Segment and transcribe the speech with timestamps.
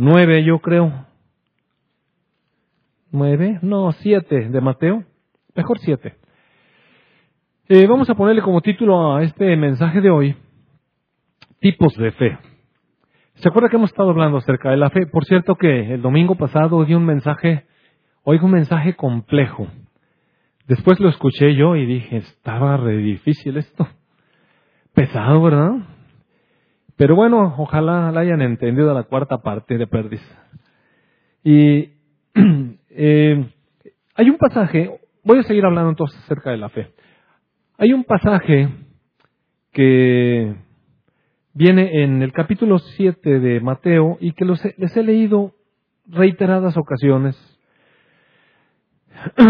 [0.00, 1.06] nueve, yo creo.
[3.12, 3.58] ¿Nueve?
[3.62, 5.04] No, siete de Mateo.
[5.54, 6.16] Mejor siete.
[7.68, 10.36] Eh, vamos a ponerle como título a este mensaje de hoy,
[11.60, 12.38] tipos de fe.
[13.34, 15.06] ¿Se acuerda que hemos estado hablando acerca de la fe?
[15.06, 17.66] Por cierto que el domingo pasado di un mensaje,
[18.24, 19.68] oigo un mensaje complejo.
[20.66, 23.86] Después lo escuché yo y dije, estaba re difícil esto.
[24.94, 25.72] Pesado, ¿verdad?
[27.00, 30.20] Pero bueno, ojalá la hayan entendido la cuarta parte de Perdiz.
[31.42, 31.92] Y
[32.90, 33.50] eh,
[34.14, 36.92] hay un pasaje, voy a seguir hablando entonces acerca de la fe.
[37.78, 38.68] Hay un pasaje
[39.72, 40.56] que
[41.54, 45.54] viene en el capítulo 7 de Mateo y que les he leído
[46.06, 47.34] reiteradas ocasiones.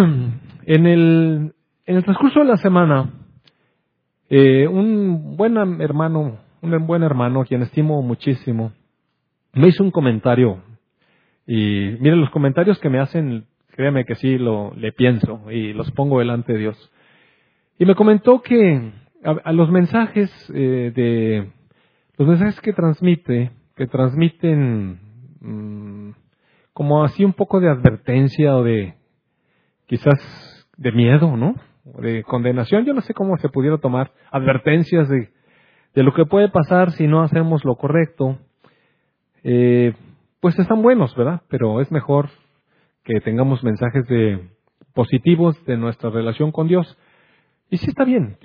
[0.66, 1.54] En el,
[1.86, 3.10] en el transcurso de la semana,
[4.28, 8.72] eh, un buen hermano, un buen hermano, quien estimo muchísimo,
[9.52, 10.62] me hizo un comentario.
[11.46, 15.90] Y miren, los comentarios que me hacen, créeme que sí lo, le pienso y los
[15.92, 16.92] pongo delante de Dios.
[17.78, 18.92] Y me comentó que
[19.24, 21.50] a, los mensajes eh, de
[22.16, 24.98] los mensajes que transmite, que transmiten
[25.40, 26.10] mm,
[26.72, 28.94] como así un poco de advertencia o de
[29.86, 31.56] quizás de miedo, ¿no?
[32.00, 35.30] De condenación, yo no sé cómo se pudiera tomar advertencias de,
[35.94, 38.38] de lo que puede pasar si no hacemos lo correcto.
[39.42, 39.94] Eh,
[40.40, 41.42] pues están buenos, ¿verdad?
[41.48, 42.28] Pero es mejor
[43.04, 44.48] que tengamos mensajes de
[44.94, 46.98] positivos de nuestra relación con Dios.
[47.70, 48.36] Y sí está bien,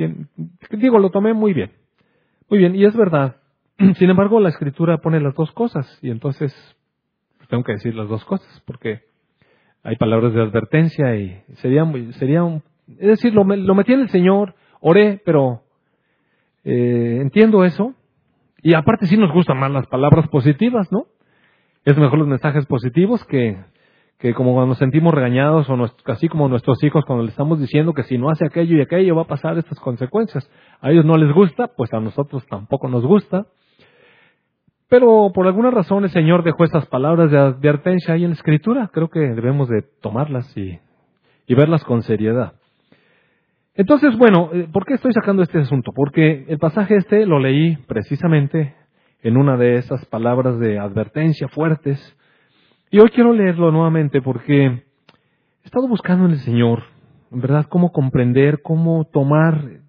[0.72, 1.72] digo, lo tomé muy bien.
[2.50, 3.38] Muy bien, y es verdad,
[3.98, 6.54] Sin embargo, la escritura pone las dos cosas y entonces
[7.38, 9.02] pues, tengo que decir las dos cosas porque
[9.84, 14.10] hay palabras de advertencia y sería, sería un, es decir, lo, lo metí en el
[14.10, 15.64] Señor, oré, pero
[16.66, 17.94] eh, entiendo eso
[18.62, 21.06] y aparte sí nos gustan más las palabras positivas, ¿no?
[21.86, 23.64] Es mejor los mensajes positivos que,
[24.18, 25.78] que como cuando nos sentimos regañados o
[26.08, 29.16] así como nuestros hijos cuando le estamos diciendo que si no hace aquello y aquello
[29.16, 30.50] va a pasar estas consecuencias.
[30.82, 33.46] A ellos no les gusta, pues a nosotros tampoco nos gusta.
[34.90, 38.90] Pero por alguna razón el Señor dejó esas palabras de advertencia ahí en la Escritura.
[38.92, 40.80] Creo que debemos de tomarlas y,
[41.46, 42.54] y verlas con seriedad.
[43.78, 45.92] Entonces, bueno, eh, ¿por qué estoy sacando este asunto?
[45.94, 48.74] Porque el pasaje este lo leí precisamente
[49.22, 52.00] en una de esas palabras de advertencia fuertes.
[52.90, 54.82] Y hoy quiero leerlo nuevamente porque he
[55.66, 56.84] estado buscando en el Señor,
[57.32, 59.82] en verdad, cómo comprender, cómo tomar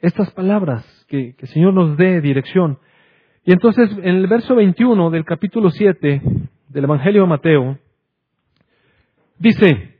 [0.00, 2.80] estas palabras, que, que el Señor nos dé dirección.
[3.44, 6.20] Y entonces en el verso 21 del capítulo 7
[6.68, 7.78] del Evangelio de Mateo,
[9.38, 9.99] dice,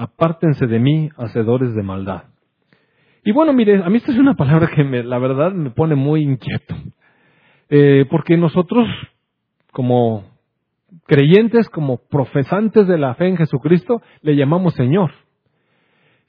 [0.00, 2.22] Apártense de mí, hacedores de maldad.
[3.24, 5.96] Y bueno, mire, a mí esta es una palabra que me, la verdad me pone
[5.96, 6.76] muy inquieto.
[7.68, 8.86] Eh, porque nosotros,
[9.72, 10.24] como
[11.06, 15.10] creyentes, como profesantes de la fe en Jesucristo, le llamamos Señor.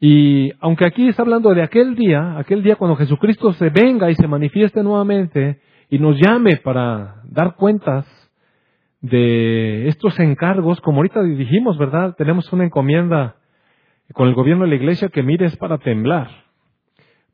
[0.01, 4.16] Y aunque aquí está hablando de aquel día, aquel día cuando Jesucristo se venga y
[4.16, 5.59] se manifieste nuevamente
[5.91, 8.07] y nos llame para dar cuentas
[9.01, 12.16] de estos encargos, como ahorita dijimos, ¿verdad?
[12.18, 13.36] Tenemos una encomienda
[14.14, 16.30] con el gobierno de la iglesia que mire es para temblar.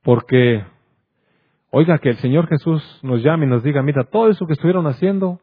[0.03, 0.63] Porque,
[1.71, 4.87] oiga, que el Señor Jesús nos llame y nos diga, mira, todo eso que estuvieron
[4.87, 5.39] haciendo,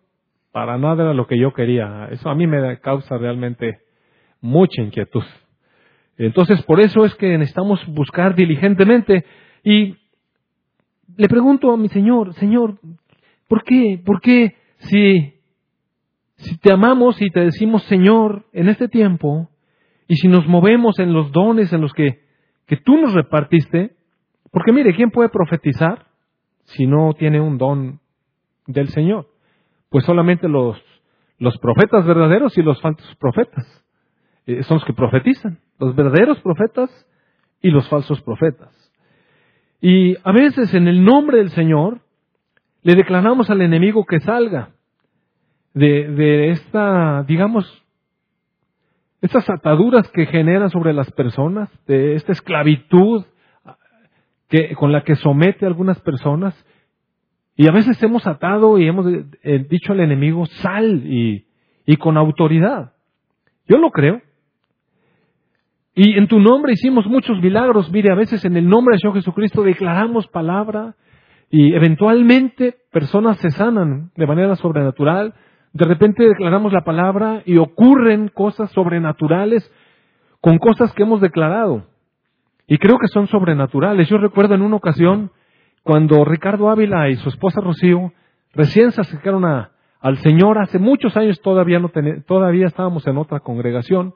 [0.52, 2.08] para nada era lo que yo quería.
[2.10, 3.80] Eso a mí me causa realmente
[4.40, 5.24] mucha inquietud.
[6.18, 9.24] Entonces, por eso es que necesitamos buscar diligentemente.
[9.64, 9.96] Y
[11.16, 12.78] le pregunto a mi Señor, Señor,
[13.52, 14.00] ¿Por qué?
[14.02, 15.34] ¿Por qué si,
[16.36, 19.50] si te amamos y te decimos Señor en este tiempo,
[20.12, 22.20] y si nos movemos en los dones en los que,
[22.66, 23.96] que tú nos repartiste,
[24.50, 26.04] porque mire, ¿quién puede profetizar
[26.64, 27.98] si no tiene un don
[28.66, 29.28] del Señor?
[29.88, 30.76] Pues solamente los,
[31.38, 33.64] los profetas verdaderos y los falsos profetas.
[34.44, 36.90] Eh, son los que profetizan, los verdaderos profetas
[37.62, 38.92] y los falsos profetas.
[39.80, 42.02] Y a veces en el nombre del Señor
[42.82, 44.74] le declaramos al enemigo que salga
[45.72, 47.82] de, de esta, digamos,
[49.22, 53.24] estas ataduras que generan sobre las personas, de esta esclavitud
[54.48, 56.54] que, con la que somete a algunas personas.
[57.56, 61.46] Y a veces hemos atado y hemos eh, dicho al enemigo, sal, y,
[61.86, 62.92] y con autoridad.
[63.68, 64.20] Yo lo creo.
[65.94, 67.92] Y en tu nombre hicimos muchos milagros.
[67.92, 70.96] Mire, a veces en el nombre de Señor Jesucristo declaramos palabra
[71.48, 75.34] y eventualmente personas se sanan de manera sobrenatural.
[75.72, 79.70] De repente declaramos la palabra y ocurren cosas sobrenaturales
[80.40, 81.86] con cosas que hemos declarado.
[82.66, 84.08] Y creo que son sobrenaturales.
[84.08, 85.30] Yo recuerdo en una ocasión
[85.82, 88.12] cuando Ricardo Ávila y su esposa Rocío
[88.52, 91.90] recién se acercaron al Señor hace muchos años, todavía, no
[92.26, 94.14] todavía estábamos en otra congregación.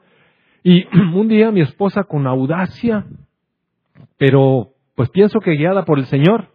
[0.63, 3.05] Y un día mi esposa con audacia,
[4.17, 6.49] pero pues pienso que guiada por el Señor,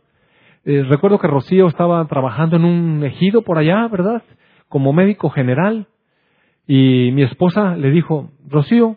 [0.64, 4.22] eh, recuerdo que Rocío estaba trabajando en un ejido por allá, ¿verdad?
[4.72, 5.86] Como médico general.
[6.66, 8.96] Y mi esposa le dijo, Rocío,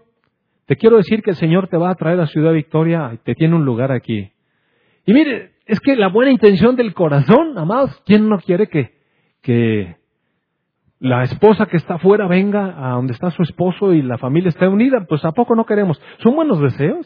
[0.67, 3.35] te quiero decir que el Señor te va a traer a Ciudad Victoria y te
[3.35, 4.31] tiene un lugar aquí.
[5.05, 8.93] Y mire, es que la buena intención del corazón, amados, ¿quién no quiere que,
[9.41, 9.97] que
[10.97, 14.69] la esposa que está afuera venga a donde está su esposo y la familia esté
[14.69, 15.05] unida?
[15.09, 16.01] Pues ¿a poco no queremos?
[16.19, 17.05] Son buenos deseos.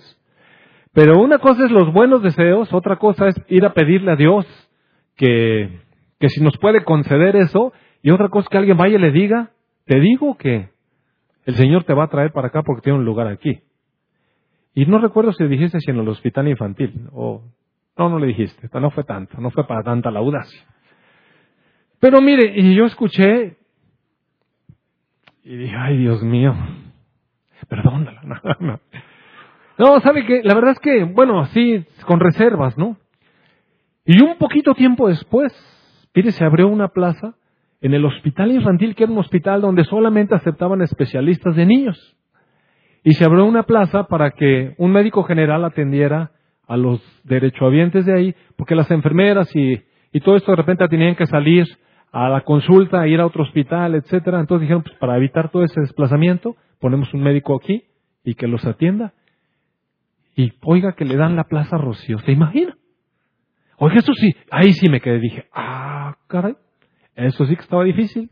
[0.93, 4.45] Pero una cosa es los buenos deseos, otra cosa es ir a pedirle a Dios
[5.15, 5.79] que,
[6.19, 9.51] que si nos puede conceder eso, y otra cosa que alguien vaya y le diga,
[9.85, 10.69] te digo que
[11.45, 13.61] el Señor te va a traer para acá porque tiene un lugar aquí.
[14.73, 17.43] Y no recuerdo si dijiste si en el hospital infantil, o
[17.97, 20.61] no, no le dijiste, no fue tanto, no fue para tanta la audacia.
[21.99, 23.57] Pero mire, y yo escuché
[25.43, 26.53] y dije, ay Dios mío,
[27.67, 28.21] perdónala.
[29.77, 29.99] No, no.
[30.01, 32.97] ¿sabe que La verdad es que, bueno, sí, con reservas, ¿no?
[34.05, 35.53] Y un poquito tiempo después,
[36.13, 37.35] mire, se abrió una plaza
[37.81, 42.17] en el hospital infantil, que era un hospital donde solamente aceptaban especialistas de niños.
[43.03, 46.31] Y se abrió una plaza para que un médico general atendiera
[46.67, 49.81] a los derechohabientes de ahí, porque las enfermeras y,
[50.11, 51.65] y todo esto de repente tenían que salir
[52.11, 54.39] a la consulta, ir a otro hospital, etcétera.
[54.39, 57.83] Entonces dijeron, pues para evitar todo ese desplazamiento, ponemos un médico aquí
[58.23, 59.13] y que los atienda.
[60.35, 62.77] Y oiga que le dan la plaza a Rocío, ¿se imagina?
[63.77, 66.55] Oiga, eso sí, ahí sí me quedé, dije, ah, caray,
[67.25, 68.29] eso sí que estaba difícil.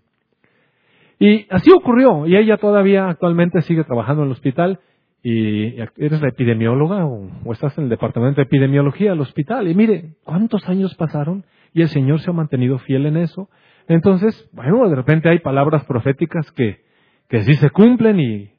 [1.19, 4.79] Y así ocurrió, y ella todavía actualmente sigue trabajando en el hospital,
[5.23, 9.67] y eres la epidemióloga o, estás en el departamento de epidemiología del hospital.
[9.67, 11.43] Y mire, ¿cuántos años pasaron?
[11.73, 13.49] Y el Señor se ha mantenido fiel en eso.
[13.87, 16.81] Entonces, bueno, de repente hay palabras proféticas que,
[17.27, 18.51] que sí se cumplen y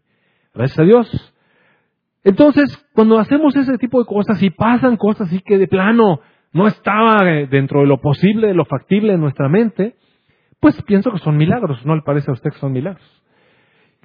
[0.55, 1.35] gracias a Dios.
[2.25, 6.21] Entonces, cuando hacemos ese tipo de cosas y pasan cosas así que de plano
[6.53, 9.95] no estaba dentro de lo posible, de lo factible en nuestra mente,
[10.61, 13.05] pues pienso que son milagros, ¿no le parece a usted que son milagros?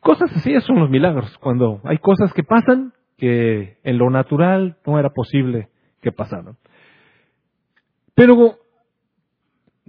[0.01, 4.99] Cosas así son los milagros, cuando hay cosas que pasan que en lo natural no
[4.99, 5.69] era posible
[6.01, 6.57] que pasaran.
[8.15, 8.57] Pero,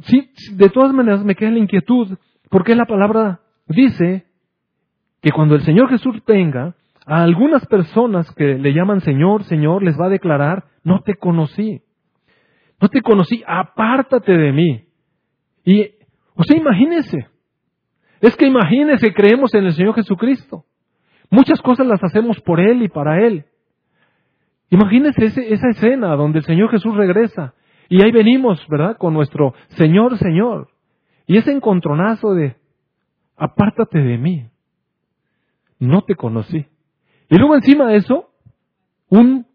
[0.03, 2.17] sí, de todas maneras me queda la inquietud,
[2.49, 4.27] porque la palabra dice
[5.21, 6.75] que cuando el Señor Jesús venga,
[7.07, 11.83] a algunas personas que le llaman Señor, Señor, les va a declarar, no te conocí,
[12.81, 14.85] no te conocí, apártate de mí.
[15.65, 15.91] Y,
[16.35, 17.29] o sea, imagínese,
[18.21, 20.65] es que imagínense, creemos en el Señor Jesucristo.
[21.31, 23.45] Muchas cosas las hacemos por Él y para Él.
[24.71, 27.55] Imagínense esa escena donde el Señor Jesús regresa
[27.89, 28.97] y ahí venimos, ¿verdad?
[28.97, 30.69] Con nuestro Señor, Señor.
[31.27, 32.57] Y ese encontronazo de,
[33.37, 34.47] apártate de mí.
[35.79, 36.67] No te conocí.
[37.29, 38.31] Y luego encima de eso,
[39.09, 39.47] un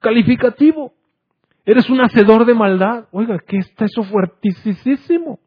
[0.00, 0.92] calificativo.
[1.64, 3.06] Eres un hacedor de maldad.
[3.12, 5.40] Oiga, ¿qué está eso fuertísimo?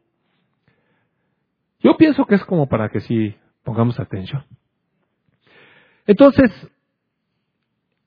[1.82, 3.34] Yo pienso que es como para que sí
[3.64, 4.44] pongamos atención.
[6.06, 6.50] Entonces,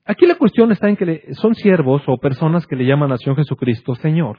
[0.04, 3.36] aquí la cuestión está en que son siervos o personas que le llaman a Señor
[3.36, 4.38] Jesucristo Señor.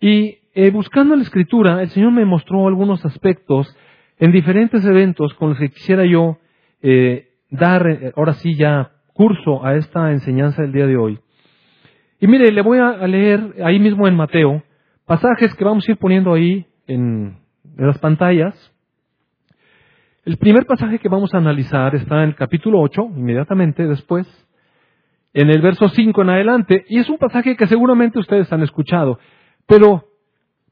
[0.00, 3.74] Y eh, buscando la Escritura, el Señor me mostró algunos aspectos
[4.18, 6.38] en diferentes eventos con los que quisiera yo
[6.82, 11.18] eh, dar, eh, ahora sí ya, curso a esta enseñanza del día de hoy.
[12.20, 14.62] Y mire, le voy a leer ahí mismo en Mateo
[15.06, 17.38] pasajes que vamos a ir poniendo ahí en,
[17.78, 18.54] de las pantallas.
[20.24, 24.26] El primer pasaje que vamos a analizar está en el capítulo 8, inmediatamente después,
[25.32, 29.18] en el verso 5 en adelante, y es un pasaje que seguramente ustedes han escuchado.
[29.66, 30.04] Pero,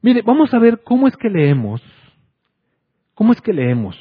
[0.01, 1.81] mire, vamos a ver cómo es que leemos.
[3.15, 3.97] ¿Cómo es que leemos?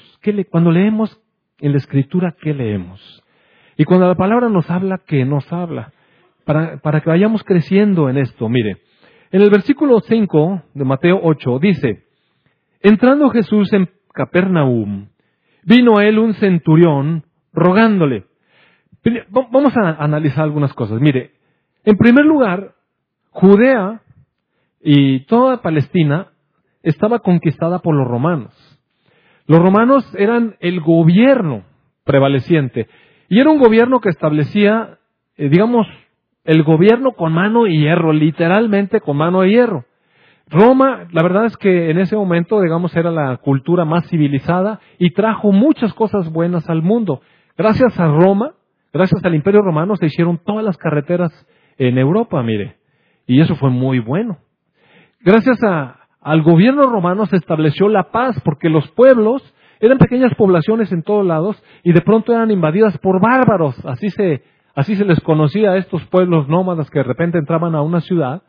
[0.51, 1.23] cuando leemos
[1.61, 3.23] en la escritura, ¿qué leemos?
[3.77, 5.93] Y cuando la palabra nos habla, ¿qué nos habla?
[6.45, 8.79] Para, para que vayamos creciendo en esto, mire.
[9.31, 12.06] En el versículo 5 de Mateo 8 dice,
[12.81, 15.09] Entrando Jesús en Capernaum,
[15.65, 18.25] vino a él un centurión rogándole.
[19.31, 21.01] Vamos a analizar algunas cosas.
[21.01, 21.33] Mire,
[21.85, 22.75] en primer lugar,
[23.31, 24.01] Judea
[24.81, 26.29] y toda Palestina
[26.83, 28.53] estaba conquistada por los romanos.
[29.47, 31.65] Los romanos eran el gobierno
[32.05, 32.89] prevaleciente.
[33.29, 34.99] Y era un gobierno que establecía,
[35.37, 35.87] eh, digamos,
[36.45, 39.85] el gobierno con mano de hierro, literalmente con mano de hierro.
[40.49, 45.11] Roma, la verdad es que en ese momento, digamos, era la cultura más civilizada y
[45.11, 47.21] trajo muchas cosas buenas al mundo.
[47.59, 48.55] Gracias a Roma,
[48.93, 51.31] gracias al Imperio Romano, se hicieron todas las carreteras
[51.79, 52.77] en Europa, mire.
[53.27, 54.39] Y eso fue muy bueno.
[55.21, 55.59] Gracias
[56.21, 59.43] al gobierno romano se estableció la paz, porque los pueblos
[59.81, 63.85] eran pequeñas poblaciones en todos lados y de pronto eran invadidas por bárbaros.
[63.85, 64.45] Así se,
[64.77, 68.43] así se les conocía a estos pueblos nómadas que de repente entraban a una ciudad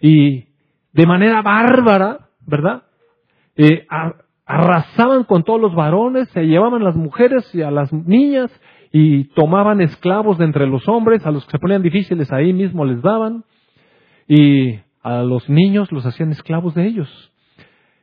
[0.00, 0.51] y
[0.92, 2.82] de manera bárbara, ¿verdad?
[3.56, 3.86] Eh,
[4.46, 8.50] arrasaban con todos los varones, se llevaban a las mujeres y a las niñas
[8.92, 12.84] y tomaban esclavos de entre los hombres, a los que se ponían difíciles ahí mismo
[12.84, 13.44] les daban
[14.28, 17.32] y a los niños los hacían esclavos de ellos.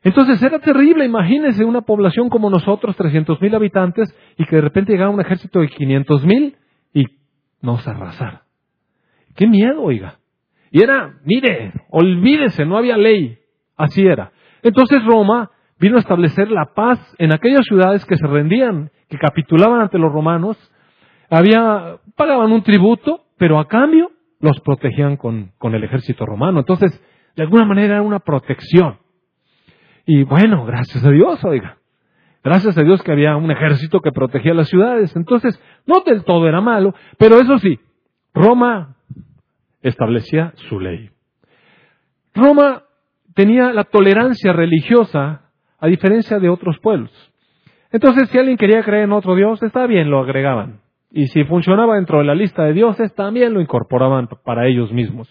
[0.04, 4.94] Entonces era terrible, imagínense una población como nosotros, 300 mil habitantes, y que de repente
[4.94, 6.56] llegara un ejército de 500 mil
[6.94, 7.04] y
[7.62, 8.44] nos arrasara.
[9.36, 10.19] Qué miedo, oiga.
[10.72, 13.38] Y era, mire, olvídese, no había ley.
[13.76, 14.32] Así era.
[14.62, 15.50] Entonces Roma
[15.80, 20.12] vino a establecer la paz en aquellas ciudades que se rendían, que capitulaban ante los
[20.12, 20.58] romanos.
[21.30, 26.60] Había, pagaban un tributo, pero a cambio los protegían con, con el ejército romano.
[26.60, 27.02] Entonces,
[27.36, 28.98] de alguna manera era una protección.
[30.06, 31.78] Y bueno, gracias a Dios, oiga.
[32.44, 35.16] Gracias a Dios que había un ejército que protegía las ciudades.
[35.16, 37.80] Entonces, no del todo era malo, pero eso sí,
[38.34, 38.96] Roma
[39.82, 41.10] establecía su ley.
[42.34, 42.84] Roma
[43.34, 47.12] tenía la tolerancia religiosa a diferencia de otros pueblos.
[47.92, 50.82] Entonces, si alguien quería creer en otro Dios, está bien, lo agregaban.
[51.12, 55.28] Y si funcionaba dentro de la lista de dioses, también lo incorporaban para ellos mismos.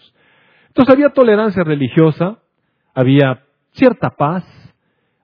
[0.67, 2.39] Entonces había tolerancia religiosa,
[2.93, 4.43] había cierta paz,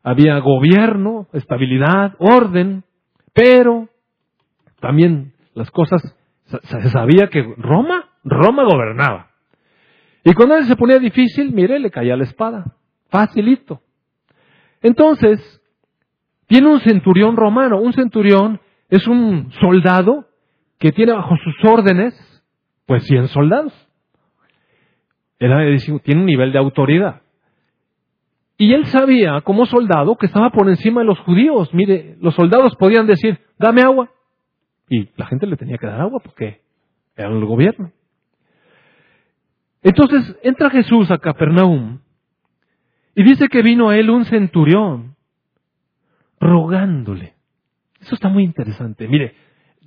[0.02, 2.84] había gobierno, estabilidad, orden,
[3.34, 3.90] pero
[4.80, 6.02] también las cosas,
[6.46, 9.30] se sabía que Roma, Roma gobernaba.
[10.24, 12.76] Y cuando él se ponía difícil, mire, le caía la espada.
[13.10, 13.82] Facilito.
[14.82, 15.62] Entonces,
[16.48, 17.80] tiene un centurión romano.
[17.80, 20.26] Un centurión es un soldado
[20.80, 22.14] que tiene bajo sus órdenes,
[22.88, 23.74] pues 100 soldados.
[25.40, 25.60] Era,
[26.04, 27.22] tiene un nivel de autoridad.
[28.58, 31.74] Y él sabía, como soldado, que estaba por encima de los judíos.
[31.74, 34.10] Mire, los soldados podían decir, dame agua.
[34.90, 36.62] Y la gente le tenía que dar agua porque
[37.16, 37.92] era el gobierno.
[39.86, 42.00] Entonces entra Jesús a Capernaum
[43.14, 45.16] y dice que vino a él un centurión
[46.40, 47.36] rogándole.
[48.02, 49.08] Eso está muy interesante.
[49.08, 49.36] Mire,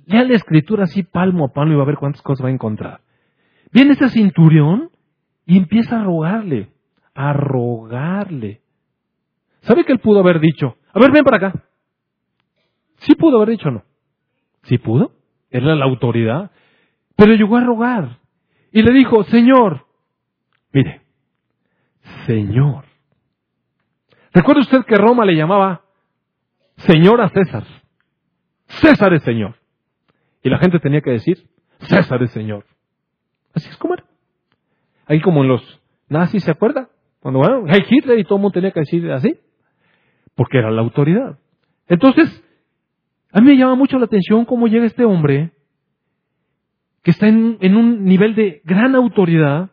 [0.05, 2.53] lea la escritura así palmo a palmo y va a ver cuántas cosas va a
[2.53, 3.01] encontrar.
[3.73, 4.89] Viene ese centurión
[5.45, 6.69] y empieza a rogarle
[7.19, 8.61] a rogarle.
[9.63, 10.77] ¿Sabe que él pudo haber dicho?
[10.93, 11.63] A ver, ven para acá.
[12.99, 13.83] Sí pudo haber dicho no.
[14.63, 15.11] Sí pudo.
[15.49, 16.51] Era la autoridad.
[17.17, 18.19] Pero llegó a rogar.
[18.71, 19.88] Y le dijo, Señor,
[20.71, 21.01] mire,
[22.25, 22.85] Señor.
[24.33, 25.81] ¿Recuerda usted que Roma le llamaba
[26.77, 27.63] Señor a César?
[28.67, 29.55] César es Señor.
[30.43, 31.49] Y la gente tenía que decir,
[31.79, 32.65] César es Señor.
[33.53, 34.05] Así es como era.
[35.05, 36.89] Ahí como en los nazis, ¿se acuerda?
[37.19, 39.37] Cuando, bueno, hay Hitler y todo el mundo tenía que decir así,
[40.35, 41.39] porque era la autoridad.
[41.87, 42.43] Entonces,
[43.31, 45.51] a mí me llama mucho la atención cómo llega este hombre,
[47.01, 49.71] que está en un nivel de gran autoridad,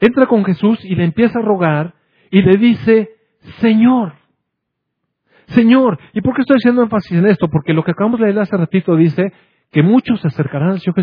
[0.00, 1.94] entra con Jesús y le empieza a rogar
[2.30, 3.10] y le dice,
[3.60, 4.14] Señor,
[5.48, 7.48] Señor, ¿y por qué estoy haciendo énfasis en esto?
[7.48, 9.32] Porque lo que acabamos de leer hace ratito dice
[9.72, 10.94] que muchos se acercarán al Señor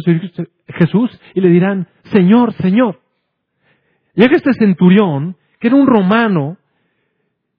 [0.67, 3.01] Jesús y le dirán, Señor, Señor.
[4.13, 6.57] Llega este centurión que era un romano,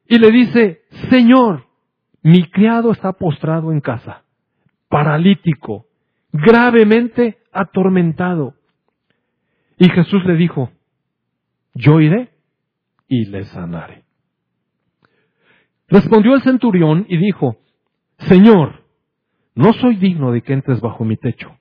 [0.09, 1.66] y le dice, Señor,
[2.23, 4.25] mi criado está postrado en casa,
[4.88, 5.87] paralítico,
[6.33, 8.54] gravemente atormentado.
[9.76, 10.71] Y Jesús le dijo,
[11.78, 12.30] yo iré
[13.06, 14.02] y le sanaré.
[15.87, 17.56] Respondió el centurión y dijo,
[18.18, 18.82] Señor,
[19.54, 21.56] no soy digno de que entres bajo mi techo.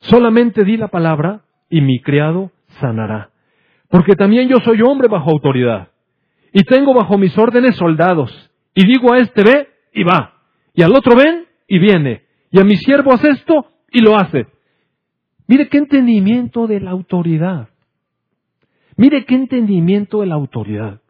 [0.00, 3.30] Solamente di la palabra y mi criado sanará.
[3.88, 5.88] Porque también yo soy hombre bajo autoridad.
[6.52, 8.30] Y tengo bajo mis órdenes soldados.
[8.74, 10.34] Y digo a este ve y va.
[10.74, 12.24] Y al otro ven y viene.
[12.52, 14.46] Y a mi siervo hace esto y lo hace.
[15.48, 17.69] Mire qué entendimiento de la autoridad.
[19.00, 21.00] Mire qué entendimiento de la autoridad.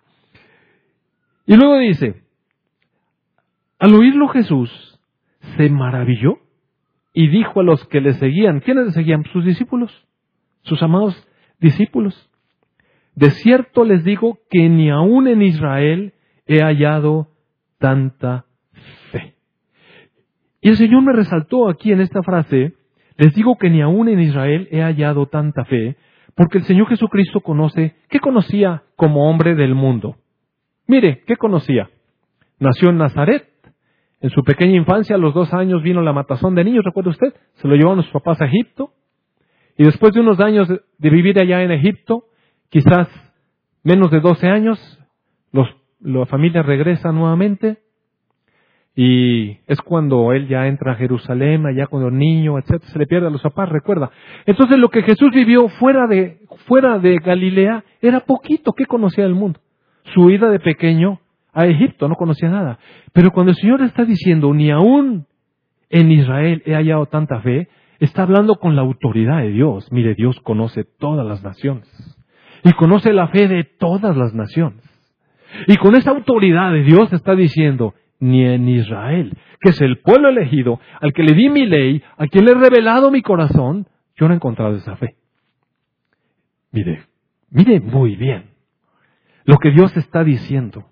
[1.45, 2.23] Y luego dice,
[3.81, 5.01] al oírlo Jesús
[5.57, 6.39] se maravilló
[7.13, 9.25] y dijo a los que le seguían, ¿quiénes le seguían?
[9.33, 10.07] Sus discípulos,
[10.63, 11.29] sus amados
[11.59, 12.31] discípulos.
[13.17, 16.15] De cierto les digo que ni aún en Israel
[16.47, 17.27] he hallado
[17.81, 18.45] tanta
[19.11, 19.35] fe.
[20.61, 22.73] Y el Señor me resaltó aquí en esta frase,
[23.17, 25.97] les digo que ni aún en Israel he hallado tanta fe,
[26.35, 30.17] porque el Señor Jesucristo conoce, ¿qué conocía como hombre del mundo?
[30.87, 31.91] Mire, ¿qué conocía?
[32.59, 33.47] Nació en Nazaret.
[34.23, 37.33] En su pequeña infancia, a los dos años, vino la matazón de niños, ¿recuerda usted?
[37.55, 38.93] Se lo llevaron sus papás a Egipto.
[39.79, 42.25] Y después de unos años de vivir allá en Egipto,
[42.69, 43.09] quizás
[43.83, 44.79] menos de 12 años,
[45.53, 45.69] los,
[46.01, 47.79] la familia regresa nuevamente
[48.95, 53.29] y es cuando él ya entra a Jerusalén, allá cuando niño, etcétera, se le pierde
[53.29, 54.11] a los papás, recuerda.
[54.47, 59.35] Entonces lo que Jesús vivió fuera de, fuera de Galilea era poquito que conocía del
[59.35, 59.61] mundo.
[60.13, 61.21] Su ida de pequeño
[61.53, 62.79] a Egipto no conocía nada.
[63.13, 65.27] Pero cuando el Señor está diciendo, ni aún
[65.89, 67.69] en Israel he hallado tanta fe,
[68.01, 69.91] está hablando con la autoridad de Dios.
[69.93, 71.89] Mire, Dios conoce todas las naciones.
[72.65, 74.85] Y conoce la fe de todas las naciones.
[75.67, 80.29] Y con esa autoridad de Dios está diciendo, ni en Israel, que es el pueblo
[80.29, 83.87] elegido, al que le di mi ley, a quien le he revelado mi corazón,
[84.17, 85.17] yo no he encontrado esa fe.
[86.71, 87.03] Mire,
[87.51, 88.51] mire muy bien
[89.45, 90.85] lo que Dios está diciendo.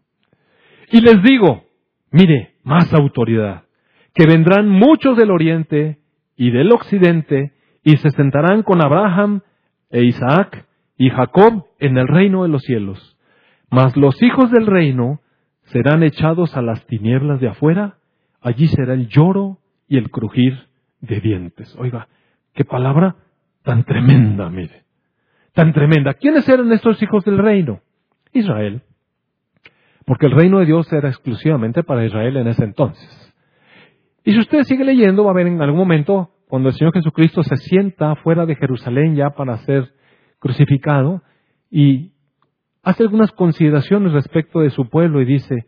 [0.91, 1.65] Y les digo,
[2.11, 3.65] mire, más autoridad,
[4.15, 5.99] que vendrán muchos del oriente
[6.37, 7.53] y del occidente
[7.85, 9.43] y se sentarán con Abraham
[9.91, 10.67] e Isaac
[10.97, 13.17] y Jacob en el reino de los cielos.
[13.71, 15.21] Mas los hijos del reino
[15.73, 17.99] serán echados a las tinieblas de afuera,
[18.41, 20.69] allí será el lloro y el crujir
[21.01, 21.75] de dientes.
[21.79, 22.09] Oiga,
[22.55, 23.17] qué palabra
[23.63, 24.85] tan tremenda, mire,
[25.53, 26.15] tan tremenda.
[26.15, 27.81] ¿Quiénes eran estos hijos del reino?
[28.33, 28.83] Israel.
[30.05, 33.35] Porque el reino de Dios era exclusivamente para Israel en ese entonces.
[34.25, 37.43] Y si usted sigue leyendo, va a ver en algún momento, cuando el Señor Jesucristo
[37.43, 39.93] se sienta fuera de Jerusalén ya para ser
[40.39, 41.23] crucificado,
[41.71, 42.13] y
[42.89, 45.67] hace algunas consideraciones respecto de su pueblo y dice,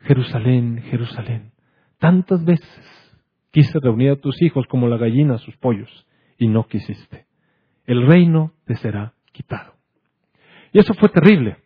[0.00, 1.52] Jerusalén, Jerusalén,
[2.00, 3.14] tantas veces
[3.52, 7.26] quise reunir a tus hijos como la gallina a sus pollos y no quisiste.
[7.84, 9.74] El reino te será quitado.
[10.72, 11.58] Y eso fue terrible.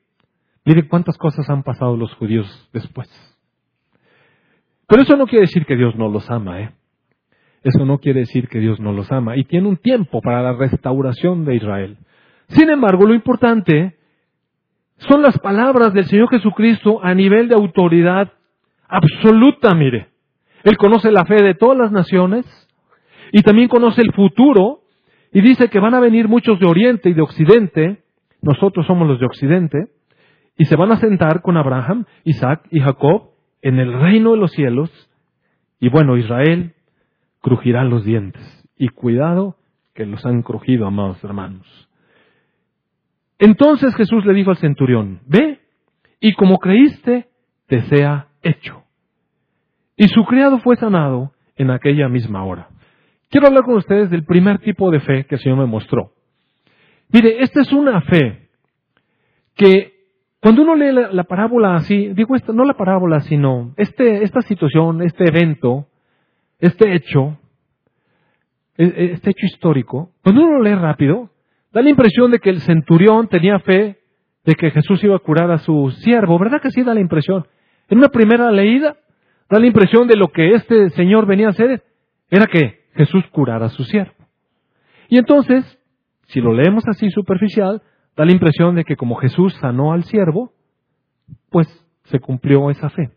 [0.67, 3.09] Miren cuántas cosas han pasado los judíos después.
[4.87, 6.75] Pero eso no quiere decir que Dios no los ama, ¿eh?
[7.63, 9.39] Eso no quiere decir que Dios no los ama.
[9.39, 11.97] Y tiene un tiempo para la restauración de Israel.
[12.49, 13.97] Sin embargo, lo importante
[15.09, 18.33] son las palabras del Señor Jesucristo a nivel de autoridad
[18.89, 20.09] absoluta, mire.
[20.65, 22.45] Él conoce la fe de todas las naciones
[23.33, 24.81] y también conoce el futuro
[25.33, 28.03] y dice que van a venir muchos de Oriente y de Occidente,
[28.43, 29.79] nosotros somos los de Occidente,
[30.57, 33.31] y se van a sentar con Abraham, Isaac y Jacob
[33.63, 34.91] en el reino de los cielos,
[35.79, 36.75] y bueno, Israel
[37.41, 38.43] crujirá los dientes.
[38.77, 39.57] Y cuidado
[39.95, 41.90] que los han crujido, amados hermanos.
[43.41, 45.61] Entonces Jesús le dijo al centurión, ve,
[46.21, 47.27] y como creíste,
[47.67, 48.85] te sea hecho.
[49.97, 52.69] Y su criado fue sanado en aquella misma hora.
[53.31, 56.13] Quiero hablar con ustedes del primer tipo de fe que el Señor me mostró.
[57.09, 58.51] Mire, esta es una fe
[59.57, 59.95] que
[60.41, 65.01] cuando uno lee la, parábola así, digo esto, no la parábola, sino este, esta situación,
[65.01, 65.87] este evento,
[66.59, 67.39] este hecho,
[68.77, 71.31] e, e, este hecho histórico, cuando uno lo lee rápido,
[71.73, 73.99] Da la impresión de que el centurión tenía fe
[74.45, 76.39] de que Jesús iba a curar a su siervo.
[76.39, 77.47] ¿Verdad que sí da la impresión?
[77.89, 78.97] En una primera leída,
[79.49, 81.85] da la impresión de lo que este señor venía a hacer
[82.31, 84.15] era que Jesús curara a su siervo.
[85.09, 85.79] Y entonces,
[86.27, 87.83] si lo leemos así superficial,
[88.17, 90.53] da la impresión de que como Jesús sanó al siervo,
[91.51, 91.67] pues
[92.05, 93.11] se cumplió esa fe.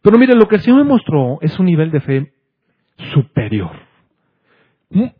[0.00, 2.32] Pero mire, lo que el Señor me mostró es un nivel de fe
[3.12, 3.70] superior.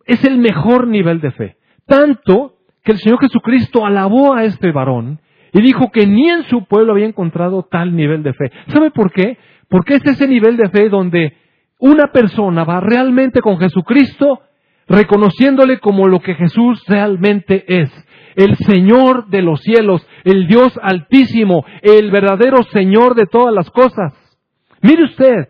[0.05, 1.57] Es el mejor nivel de fe.
[1.87, 5.21] Tanto que el Señor Jesucristo alabó a este varón
[5.53, 8.51] y dijo que ni en su pueblo había encontrado tal nivel de fe.
[8.69, 9.39] ¿Sabe por qué?
[9.69, 11.37] Porque es ese nivel de fe donde
[11.79, 14.41] una persona va realmente con Jesucristo
[14.89, 17.91] reconociéndole como lo que Jesús realmente es.
[18.35, 24.15] El Señor de los cielos, el Dios altísimo, el verdadero Señor de todas las cosas.
[24.81, 25.49] Mire usted,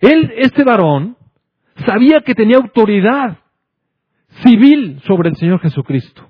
[0.00, 1.16] él, este varón,
[1.86, 3.38] sabía que tenía autoridad
[4.42, 6.26] civil sobre el Señor Jesucristo.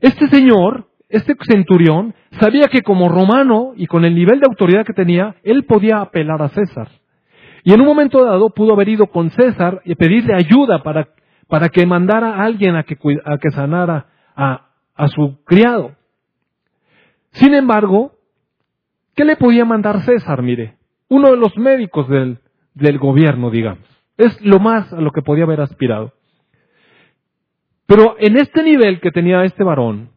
[0.00, 4.92] Este señor, este centurión, sabía que como romano y con el nivel de autoridad que
[4.92, 6.88] tenía, él podía apelar a César.
[7.64, 11.08] Y en un momento dado pudo haber ido con César y pedirle ayuda para,
[11.48, 14.66] para que mandara a alguien a que, a que sanara a,
[15.08, 15.92] su criado.
[17.32, 18.12] Sin embargo,
[19.14, 20.42] ¿qué le podía mandar César?
[20.42, 20.76] Mire,
[21.08, 22.38] uno de los médicos del,
[22.74, 23.84] del gobierno, digamos.
[24.16, 26.12] Es lo más a lo que podía haber aspirado.
[27.90, 30.10] Pero en este nivel que tenía este varón,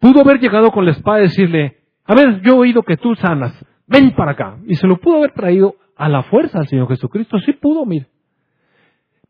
[0.00, 3.14] pudo haber llegado con la espada y decirle, a ver, yo he oído que tú
[3.16, 3.52] sanas,
[3.86, 4.56] ven para acá.
[4.66, 7.38] Y se lo pudo haber traído a la fuerza al Señor Jesucristo.
[7.40, 8.06] Sí pudo, mire.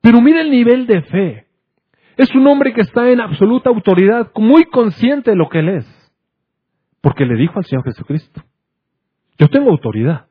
[0.01, 1.47] Pero mire el nivel de fe.
[2.16, 6.12] Es un hombre que está en absoluta autoridad, muy consciente de lo que él es.
[7.01, 8.45] Porque le dijo al Señor Jesucristo,
[9.38, 10.27] yo tengo autoridad.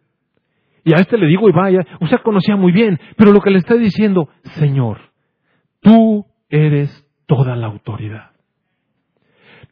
[0.85, 3.57] Y a este le digo, y vaya, usted conocía muy bien, pero lo que le
[3.57, 5.11] está diciendo, Señor,
[5.81, 8.31] tú eres toda la autoridad.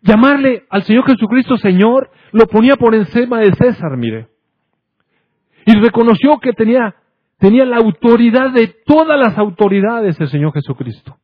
[0.01, 4.29] Llamarle al Señor Jesucristo Señor lo ponía por encima de César, mire.
[5.65, 6.95] Y reconoció que tenía,
[7.37, 11.17] tenía la autoridad de todas las autoridades el Señor Jesucristo.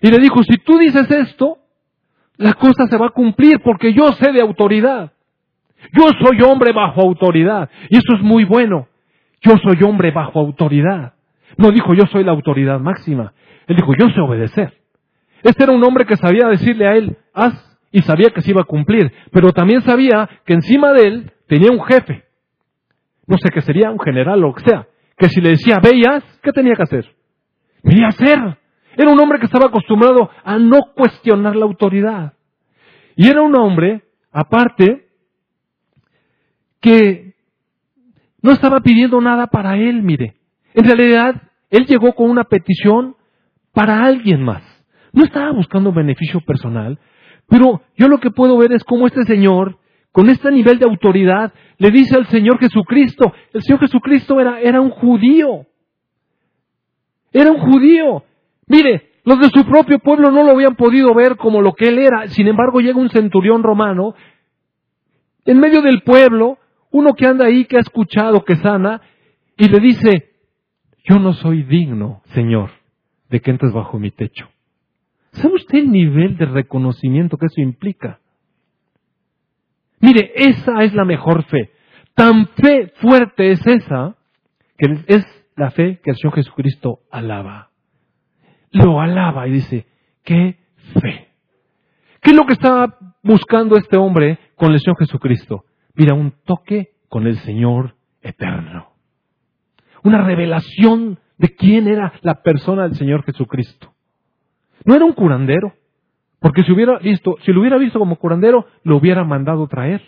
[0.00, 1.58] Y le dijo, si tú dices esto,
[2.38, 5.12] la cosa se va a cumplir porque yo sé de autoridad.
[5.92, 7.68] Yo soy hombre bajo autoridad.
[7.90, 8.88] Y eso es muy bueno.
[9.42, 11.12] Yo soy hombre bajo autoridad.
[11.58, 13.34] No dijo yo soy la autoridad máxima.
[13.66, 14.83] Él dijo yo sé obedecer.
[15.44, 17.54] Este era un hombre que sabía decirle a él, haz,
[17.92, 19.12] y sabía que se iba a cumplir.
[19.30, 22.24] Pero también sabía que encima de él tenía un jefe.
[23.26, 24.88] No sé qué sería, un general o que sea.
[25.16, 27.14] Que si le decía, veías, ¿qué tenía que hacer?
[27.82, 28.38] Venía a hacer.
[28.96, 32.32] Era un hombre que estaba acostumbrado a no cuestionar la autoridad.
[33.14, 34.02] Y era un hombre,
[34.32, 35.08] aparte,
[36.80, 37.34] que
[38.40, 40.36] no estaba pidiendo nada para él, mire.
[40.72, 43.14] En realidad, él llegó con una petición
[43.72, 44.73] para alguien más.
[45.14, 46.98] No estaba buscando beneficio personal,
[47.48, 49.78] pero yo lo que puedo ver es cómo este señor,
[50.10, 54.80] con este nivel de autoridad, le dice al Señor Jesucristo, el Señor Jesucristo era, era
[54.80, 55.66] un judío.
[57.32, 58.24] Era un judío.
[58.66, 61.98] Mire, los de su propio pueblo no lo habían podido ver como lo que él
[61.98, 62.26] era.
[62.28, 64.14] Sin embargo, llega un centurión romano
[65.44, 66.58] en medio del pueblo
[66.90, 69.00] uno que anda ahí, que ha escuchado, que sana,
[69.56, 70.30] y le dice,
[71.04, 72.70] yo no soy digno, Señor,
[73.28, 74.48] de que entres bajo mi techo.
[75.34, 78.20] ¿Sabe usted el nivel de reconocimiento que eso implica?
[80.00, 81.72] Mire, esa es la mejor fe.
[82.14, 84.16] Tan fe fuerte es esa,
[84.78, 87.70] que es la fe que el Señor Jesucristo alaba.
[88.70, 89.86] Lo alaba y dice,
[90.22, 90.58] qué
[91.00, 91.28] fe.
[92.20, 95.64] ¿Qué es lo que estaba buscando este hombre con el Señor Jesucristo?
[95.94, 98.90] Mira, un toque con el Señor eterno.
[100.04, 103.93] Una revelación de quién era la persona del Señor Jesucristo.
[104.84, 105.72] No era un curandero,
[106.40, 110.02] porque si hubiera visto, si lo hubiera visto como curandero, lo hubiera mandado traer.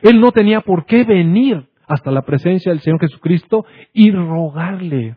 [0.00, 5.16] Él no tenía por qué venir hasta la presencia del Señor Jesucristo y rogarle.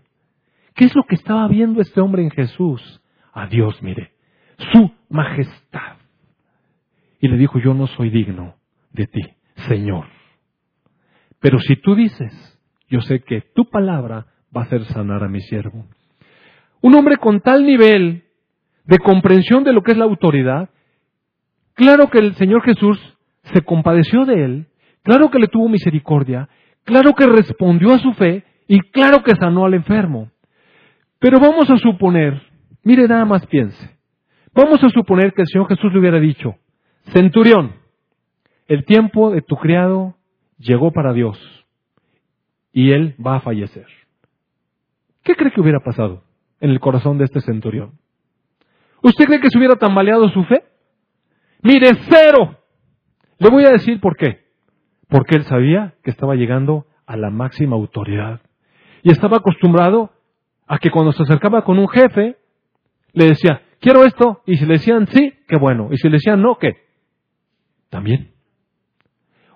[0.76, 3.02] ¿Qué es lo que estaba viendo este hombre en Jesús?
[3.32, 4.12] A Dios, mire,
[4.74, 5.98] su majestad.
[7.22, 8.56] Y le dijo, yo no soy digno
[8.92, 9.22] de ti,
[9.68, 10.06] Señor.
[11.40, 15.40] Pero si tú dices, yo sé que tu palabra va a hacer sanar a mi
[15.40, 15.86] siervo.
[16.82, 18.25] Un hombre con tal nivel
[18.86, 20.70] de comprensión de lo que es la autoridad,
[21.74, 23.00] claro que el Señor Jesús
[23.54, 24.68] se compadeció de él,
[25.04, 26.50] claro que le tuvo misericordia,
[26.84, 30.32] claro que respondió a su fe y claro que sanó al enfermo.
[31.20, 32.42] Pero vamos a suponer,
[32.84, 33.98] mire nada más piense,
[34.54, 36.56] vamos a suponer que el Señor Jesús le hubiera dicho,
[37.12, 37.74] centurión,
[38.68, 40.16] el tiempo de tu criado
[40.58, 41.40] llegó para Dios
[42.72, 43.86] y él va a fallecer.
[45.24, 46.24] ¿Qué cree que hubiera pasado
[46.60, 47.94] en el corazón de este centurión?
[49.06, 50.64] ¿Usted cree que se hubiera tambaleado su fe?
[51.62, 52.58] Mire, cero.
[53.38, 54.46] Le voy a decir por qué.
[55.08, 58.42] Porque él sabía que estaba llegando a la máxima autoridad.
[59.04, 60.10] Y estaba acostumbrado
[60.66, 62.38] a que cuando se acercaba con un jefe,
[63.14, 64.42] le decía, quiero esto.
[64.48, 65.90] Y si le decían sí, qué bueno.
[65.92, 66.74] Y si le decían no, ¿qué?
[67.92, 68.32] También.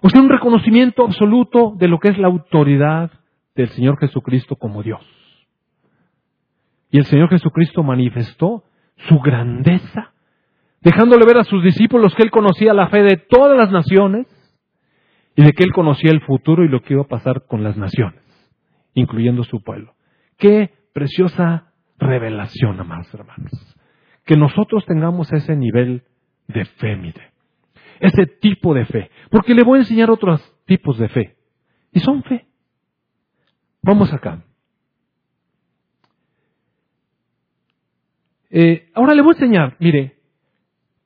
[0.03, 3.09] O sea, un reconocimiento absoluto de lo que es la autoridad
[3.55, 5.01] del Señor Jesucristo como Dios.
[6.91, 8.63] Y el Señor Jesucristo manifestó
[9.07, 10.13] su grandeza,
[10.81, 14.27] dejándole ver a sus discípulos que Él conocía la fe de todas las naciones
[15.35, 17.77] y de que Él conocía el futuro y lo que iba a pasar con las
[17.77, 18.21] naciones,
[18.93, 19.93] incluyendo su pueblo.
[20.37, 23.51] Qué preciosa revelación, amados hermanos.
[24.25, 26.03] Que nosotros tengamos ese nivel
[26.47, 27.29] de fe, mire
[27.99, 29.11] ese tipo de fe.
[29.29, 31.35] Porque le voy a enseñar otros tipos de fe.
[31.91, 32.47] Y son fe.
[33.81, 34.43] Vamos acá.
[38.49, 40.17] Eh, ahora le voy a enseñar, mire,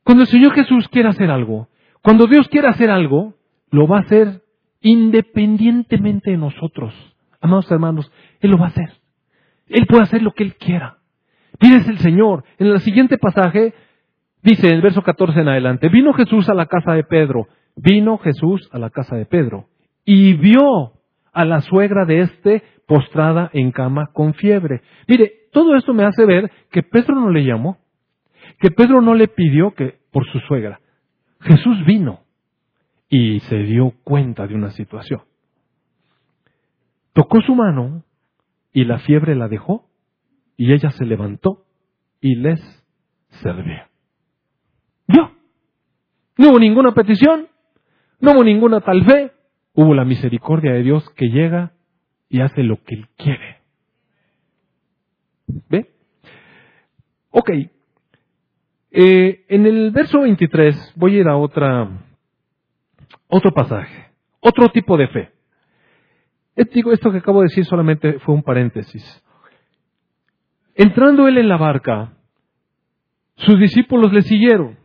[0.03, 1.69] cuando el Señor Jesús quiere hacer algo,
[2.01, 3.35] cuando Dios quiere hacer algo,
[3.69, 4.41] lo va a hacer
[4.81, 6.93] independientemente de nosotros.
[7.39, 8.91] Amados hermanos, Él lo va a hacer.
[9.67, 10.97] Él puede hacer lo que Él quiera.
[11.59, 12.43] Pídese el Señor.
[12.57, 13.73] En el siguiente pasaje
[14.43, 18.17] Dice en el verso 14 en adelante, vino Jesús a la casa de Pedro, vino
[18.17, 19.67] Jesús a la casa de Pedro
[20.03, 20.91] y vio
[21.31, 24.81] a la suegra de éste postrada en cama con fiebre.
[25.07, 27.77] Mire, todo esto me hace ver que Pedro no le llamó,
[28.59, 30.81] que Pedro no le pidió que por su suegra.
[31.39, 32.21] Jesús vino
[33.07, 35.21] y se dio cuenta de una situación.
[37.13, 38.03] Tocó su mano
[38.73, 39.87] y la fiebre la dejó,
[40.57, 41.65] y ella se levantó
[42.19, 42.59] y les
[43.41, 43.89] servía.
[45.07, 45.31] ¿Vio?
[46.37, 47.47] No hubo ninguna petición,
[48.19, 49.31] no hubo ninguna tal fe,
[49.73, 51.73] hubo la misericordia de Dios que llega
[52.29, 53.62] y hace lo que Él quiere.
[55.47, 55.91] ¿Ve?
[57.31, 57.49] Ok.
[58.91, 61.89] Eh, en el verso 23 voy a ir a otra,
[63.27, 65.31] otro pasaje, otro tipo de fe.
[66.71, 69.03] Digo, esto que acabo de decir solamente fue un paréntesis.
[70.75, 72.13] Entrando él en la barca,
[73.37, 74.77] sus discípulos le siguieron.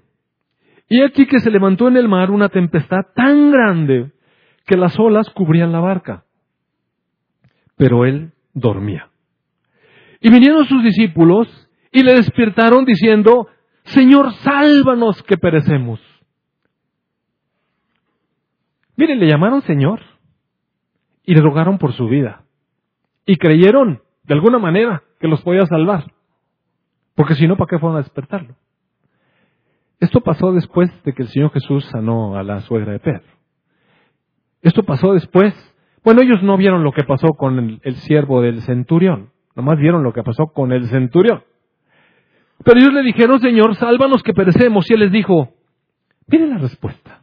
[0.88, 4.12] Y aquí que se levantó en el mar una tempestad tan grande
[4.66, 6.24] que las olas cubrían la barca.
[7.76, 9.07] Pero él dormía.
[10.20, 11.48] Y vinieron sus discípulos
[11.92, 13.48] y le despertaron diciendo,
[13.84, 16.00] Señor, sálvanos que perecemos.
[18.96, 20.00] Mire, le llamaron Señor
[21.24, 22.42] y le rogaron por su vida.
[23.24, 26.12] Y creyeron, de alguna manera, que los podía salvar.
[27.14, 28.56] Porque si no, ¿para qué fueron a despertarlo?
[30.00, 33.24] Esto pasó después de que el Señor Jesús sanó a la suegra de Pedro.
[34.62, 35.54] Esto pasó después.
[36.04, 39.30] Bueno, ellos no vieron lo que pasó con el, el siervo del centurión.
[39.58, 41.42] Nomás vieron lo que pasó con el centurión.
[42.64, 44.88] Pero ellos le dijeron, Señor, sálvanos que perecemos.
[44.88, 45.52] Y él les dijo,
[46.28, 47.22] miren la respuesta.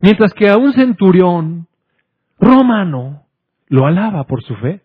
[0.00, 1.66] Mientras que a un centurión
[2.38, 3.24] romano
[3.66, 4.82] lo alaba por su fe,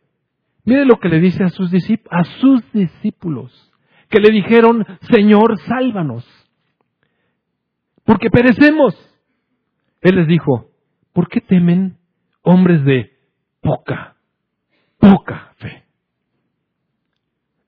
[0.65, 1.71] mire lo que le dice a sus,
[2.09, 3.71] a sus discípulos,
[4.09, 6.25] que le dijeron, Señor, sálvanos,
[8.03, 8.95] porque perecemos.
[10.01, 10.71] Él les dijo,
[11.13, 11.97] ¿por qué temen
[12.41, 13.11] hombres de
[13.61, 14.15] poca,
[14.97, 15.82] poca fe?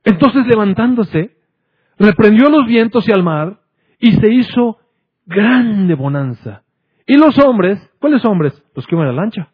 [0.06, 1.36] Entonces levantándose,
[1.98, 3.60] reprendió los vientos y al mar,
[4.00, 4.78] y se hizo
[5.26, 6.64] grande bonanza.
[7.08, 8.64] Y los hombres, ¿cuáles hombres?
[8.76, 9.50] Los que iban a la lancha.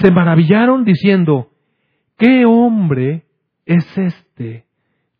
[0.00, 1.50] Se maravillaron diciendo,
[2.16, 3.24] ¿qué hombre
[3.66, 4.66] es este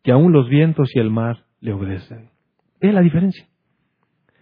[0.03, 2.29] que aún los vientos y el mar le obedecen?
[2.81, 3.47] Ve la diferencia.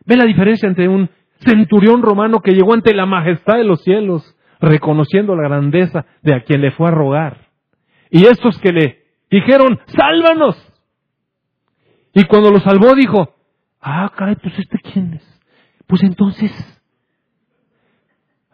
[0.05, 4.35] Ve la diferencia entre un centurión romano que llegó ante la majestad de los cielos,
[4.59, 7.42] reconociendo la grandeza de a quien le fue a rogar.
[8.13, 10.55] Y estos que le dijeron, sálvanos.
[12.13, 13.35] Y cuando lo salvó dijo,
[13.81, 15.41] ah, caray, pues este quién es.
[15.87, 16.51] Pues entonces,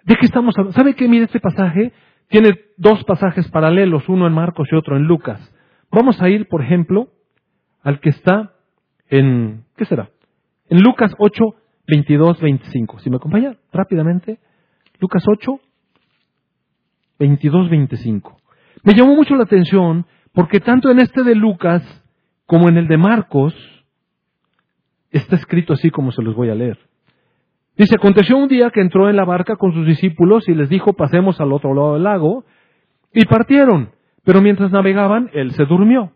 [0.06, 0.78] ¿de qué estamos hablando?
[0.78, 1.10] ¿Sabe qué?
[1.10, 1.92] Mire este pasaje.
[2.30, 5.54] Tiene dos pasajes paralelos, uno en Marcos y otro en Lucas.
[5.92, 7.10] Vamos a ir, por ejemplo,
[7.84, 8.54] al que está
[9.10, 10.10] en, ¿qué será?
[10.70, 11.44] En Lucas 8,
[11.86, 13.00] 22, 25.
[13.00, 14.40] Si me acompaña rápidamente,
[15.02, 15.60] Lucas 8,
[17.20, 18.39] 22, 25.
[18.84, 21.84] Me llamó mucho la atención porque tanto en este de Lucas
[22.46, 23.54] como en el de Marcos
[25.12, 26.78] está escrito así como se los voy a leer.
[27.80, 30.94] Dice, aconteció un día que entró en la barca con sus discípulos y les dijo,
[30.94, 32.44] pasemos al otro lado del lago,
[33.14, 33.92] y partieron,
[34.26, 36.12] pero mientras navegaban, él se durmió.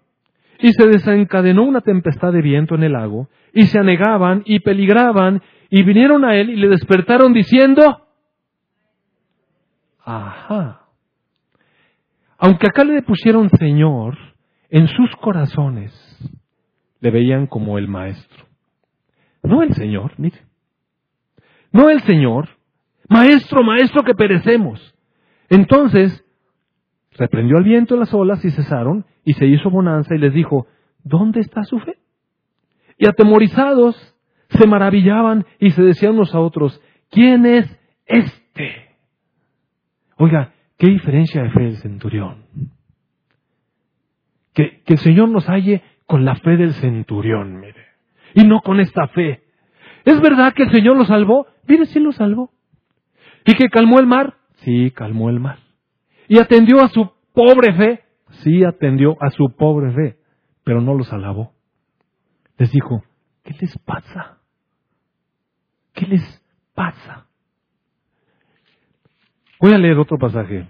[0.59, 5.41] Y se desencadenó una tempestad de viento en el lago, y se anegaban y peligraban,
[5.69, 8.07] y vinieron a él y le despertaron diciendo,
[10.03, 10.82] ajá.
[12.43, 14.17] Aunque acá le pusieron Señor,
[14.69, 15.93] en sus corazones
[16.99, 18.45] le veían como el Maestro.
[19.43, 20.39] No el Señor, mire.
[21.71, 22.49] No el Señor.
[23.07, 24.93] Maestro, maestro, que perecemos.
[25.47, 26.21] Entonces,
[27.11, 30.67] reprendió al viento las olas y cesaron, y se hizo bonanza y les dijo,
[31.01, 31.97] ¿dónde está su fe?
[32.97, 33.95] Y atemorizados
[34.49, 38.97] se maravillaban y se decían unos a otros, ¿quién es este?
[40.17, 42.45] Oiga, qué diferencia de fe el centurión.
[44.53, 47.85] Que, que el Señor nos halle con la fe del centurión, mire,
[48.35, 49.43] y no con esta fe.
[50.05, 51.47] ¿Es verdad que el Señor lo salvó?
[51.67, 52.51] Mire, sí lo salvó.
[53.45, 54.35] ¿Y que calmó el mar?
[54.57, 55.59] Sí, calmó el mar.
[56.27, 58.03] ¿Y atendió a su pobre fe?
[58.43, 60.17] Sí, atendió a su pobre fe,
[60.63, 61.53] pero no los alabó.
[62.57, 63.03] Les dijo,
[63.43, 64.37] ¿qué les pasa?
[65.93, 67.27] ¿Qué les pasa?
[69.63, 70.67] Voy a leer otro pasaje.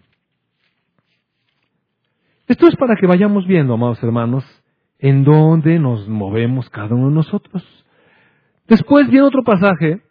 [2.47, 4.45] Esto es para que vayamos viendo, amados hermanos,
[4.99, 7.63] en dónde nos movemos cada uno de nosotros.
[8.67, 10.03] Después viene otro pasaje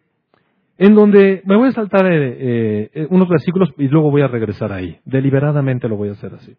[0.78, 4.72] en donde me voy a saltar eh, eh, unos versículos y luego voy a regresar
[4.72, 4.98] ahí.
[5.04, 6.56] Deliberadamente lo voy a hacer así.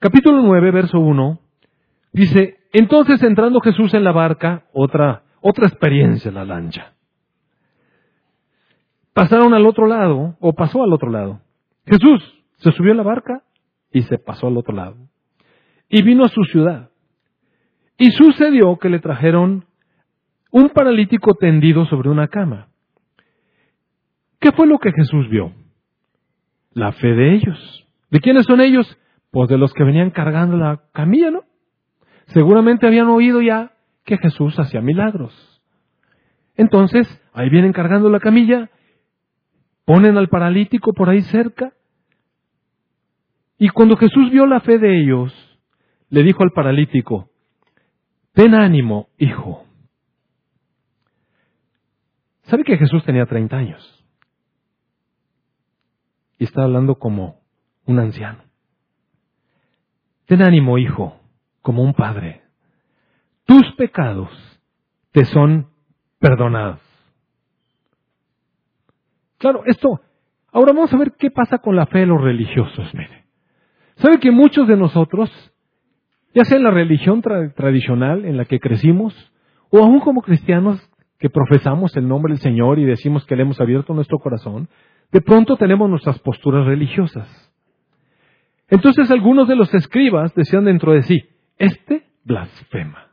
[0.00, 1.40] Capítulo 9, verso 1,
[2.12, 6.97] dice, entonces entrando Jesús en la barca, otra, otra experiencia en la lancha.
[9.18, 11.40] Pasaron al otro lado, o pasó al otro lado.
[11.84, 12.22] Jesús
[12.58, 13.42] se subió a la barca
[13.90, 14.94] y se pasó al otro lado.
[15.88, 16.90] Y vino a su ciudad.
[17.96, 19.64] Y sucedió que le trajeron
[20.52, 22.68] un paralítico tendido sobre una cama.
[24.38, 25.52] ¿Qué fue lo que Jesús vio?
[26.72, 27.88] La fe de ellos.
[28.12, 28.86] ¿De quiénes son ellos?
[29.32, 31.42] Pues de los que venían cargando la camilla, ¿no?
[32.26, 33.72] Seguramente habían oído ya
[34.04, 35.34] que Jesús hacía milagros.
[36.54, 38.70] Entonces, ahí vienen cargando la camilla,
[39.88, 41.72] ponen al paralítico por ahí cerca,
[43.56, 45.32] y cuando Jesús vio la fe de ellos,
[46.10, 47.30] le dijo al paralítico,
[48.34, 49.64] ten ánimo, hijo.
[52.42, 54.04] ¿Sabe que Jesús tenía 30 años?
[56.38, 57.40] Y está hablando como
[57.86, 58.44] un anciano.
[60.26, 61.18] Ten ánimo, hijo,
[61.62, 62.42] como un padre.
[63.46, 64.28] Tus pecados
[65.12, 65.70] te son
[66.18, 66.87] perdonados.
[69.38, 70.00] Claro, esto,
[70.52, 73.24] ahora vamos a ver qué pasa con la fe de los religiosos, mire.
[73.96, 75.30] ¿Sabe que muchos de nosotros,
[76.34, 79.14] ya sea en la religión tradicional en la que crecimos,
[79.70, 80.80] o aún como cristianos
[81.18, 84.68] que profesamos el nombre del Señor y decimos que le hemos abierto nuestro corazón,
[85.10, 87.52] de pronto tenemos nuestras posturas religiosas.
[88.68, 91.24] Entonces algunos de los escribas decían dentro de sí,
[91.56, 93.08] este blasfema.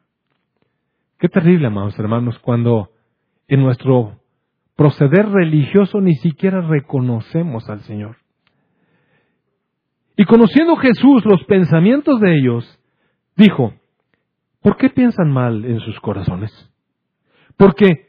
[1.17, 2.89] Qué terrible, amados hermanos, cuando
[3.47, 4.19] en nuestro
[4.75, 8.17] proceder religioso ni siquiera reconocemos al Señor.
[10.17, 12.79] Y conociendo Jesús los pensamientos de ellos,
[13.35, 13.73] dijo,
[14.61, 16.51] ¿por qué piensan mal en sus corazones?
[17.57, 18.07] Porque,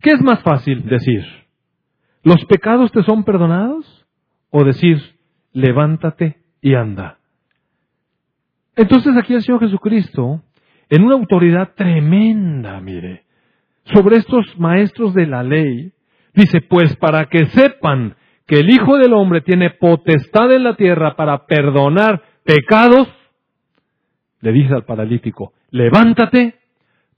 [0.00, 1.24] ¿qué es más fácil decir?
[2.22, 4.06] ¿Los pecados te son perdonados?
[4.50, 4.98] ¿O decir,
[5.52, 7.18] levántate y anda?
[8.76, 10.42] Entonces aquí el Señor Jesucristo,
[10.88, 13.24] en una autoridad tremenda, mire,
[13.84, 15.92] sobre estos maestros de la ley,
[16.34, 18.16] dice, pues para que sepan
[18.46, 23.08] que el Hijo del Hombre tiene potestad en la tierra para perdonar pecados,
[24.40, 26.58] le dice al paralítico, levántate,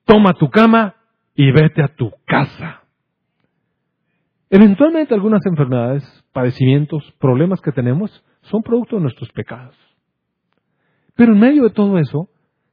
[0.05, 0.97] toma tu cama
[1.35, 2.83] y vete a tu casa.
[4.51, 9.75] Eventualmente algunas enfermedades, padecimientos, problemas que tenemos son producto de nuestros pecados.
[11.17, 12.29] Pero en medio de todo eso,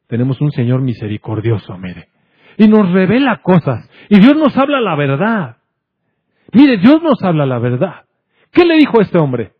[0.07, 2.09] tenemos un Señor misericordioso, mire.
[2.57, 3.89] Y nos revela cosas.
[4.09, 5.57] Y Dios nos habla la verdad.
[6.53, 8.05] Mire, Dios nos habla la verdad.
[8.51, 9.53] ¿Qué le dijo a este hombre?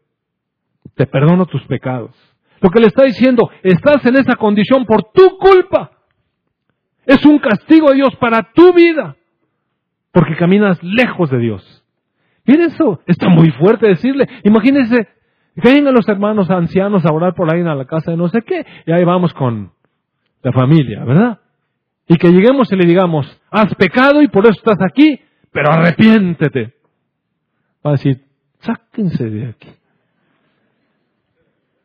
[0.96, 2.16] Te perdono tus pecados.
[2.62, 5.92] Lo que le está diciendo, estás en esa condición por tu culpa.
[7.06, 9.16] Es un castigo de Dios para tu vida,
[10.12, 11.86] porque caminas lejos de Dios.
[12.46, 14.28] Mire eso, está muy fuerte decirle.
[14.44, 15.08] Imagínense
[15.62, 18.42] que vengan los hermanos ancianos a orar por ahí en la casa de no sé
[18.42, 19.72] qué, y ahí vamos con
[20.42, 21.40] la familia, ¿verdad?
[22.08, 25.20] Y que lleguemos y le digamos, has pecado y por eso estás aquí,
[25.52, 26.79] pero arrepiéntete.
[27.86, 28.22] Va a decir,
[28.60, 29.70] sáquense de aquí.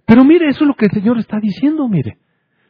[0.07, 2.18] Pero mire, eso es lo que el Señor está diciendo, mire.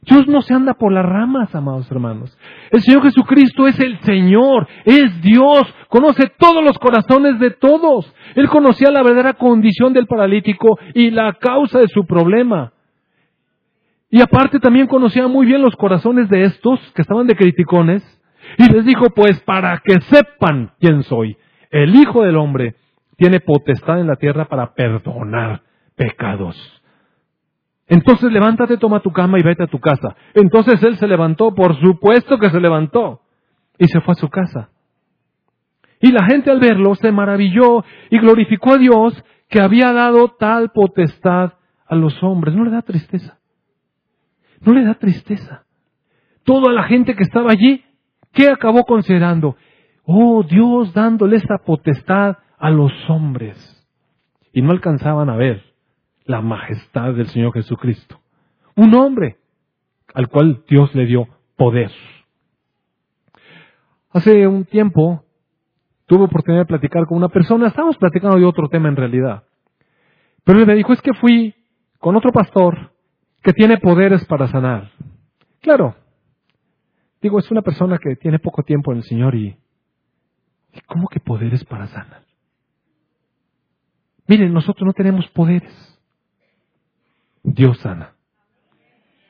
[0.02, 2.36] Dios no se anda por las ramas, amados hermanos.
[2.70, 8.12] El Señor Jesucristo es el Señor, es Dios, conoce todos los corazones de todos.
[8.34, 12.72] Él conocía la verdadera condición del paralítico y la causa de su problema.
[14.10, 18.02] Y aparte también conocía muy bien los corazones de estos que estaban de criticones.
[18.58, 21.36] Y les dijo, pues para que sepan quién soy,
[21.70, 22.74] el Hijo del Hombre
[23.16, 25.62] tiene potestad en la tierra para perdonar
[25.96, 26.56] pecados.
[27.86, 30.16] Entonces levántate, toma tu cama y vete a tu casa.
[30.34, 33.20] Entonces él se levantó, por supuesto que se levantó,
[33.78, 34.70] y se fue a su casa.
[36.00, 40.70] Y la gente al verlo se maravilló y glorificó a Dios que había dado tal
[40.70, 41.54] potestad
[41.86, 42.54] a los hombres.
[42.54, 43.38] ¿No le da tristeza?
[44.60, 45.64] ¿No le da tristeza?
[46.44, 47.84] Toda la gente que estaba allí,
[48.32, 49.56] ¿qué acabó considerando?
[50.04, 53.58] Oh, Dios dándole esa potestad a los hombres.
[54.50, 55.62] Y no alcanzaban a ver
[56.24, 58.18] la majestad del Señor Jesucristo.
[58.74, 59.36] Un hombre
[60.14, 61.90] al cual Dios le dio poder.
[64.14, 65.24] Hace un tiempo
[66.06, 69.44] tuve oportunidad de platicar con una persona, estábamos platicando de otro tema en realidad.
[70.44, 71.54] Pero él me dijo, es que fui
[71.98, 72.92] con otro pastor
[73.42, 74.90] que tiene poderes para sanar.
[75.60, 75.96] Claro,
[77.20, 79.48] digo, es una persona que tiene poco tiempo en el Señor y,
[80.72, 82.24] ¿y ¿cómo que poderes para sanar?
[84.26, 85.72] Miren, nosotros no tenemos poderes.
[87.42, 88.14] Dios sana.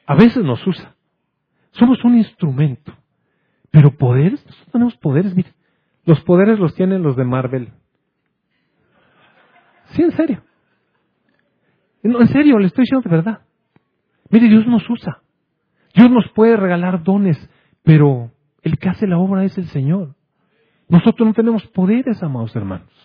[0.07, 0.95] A veces nos usa.
[1.73, 2.93] Somos un instrumento.
[3.71, 5.53] Pero poderes, nosotros tenemos poderes, mire.
[6.05, 7.73] Los poderes los tienen los de Marvel.
[9.87, 10.43] Sí, en serio.
[12.03, 13.41] No, en serio, le estoy diciendo de verdad.
[14.31, 15.23] Mire, Dios nos usa.
[15.95, 17.51] Dios nos puede regalar dones,
[17.83, 18.31] pero
[18.63, 20.15] el que hace la obra es el Señor.
[20.89, 23.04] Nosotros no tenemos poderes, amados hermanos.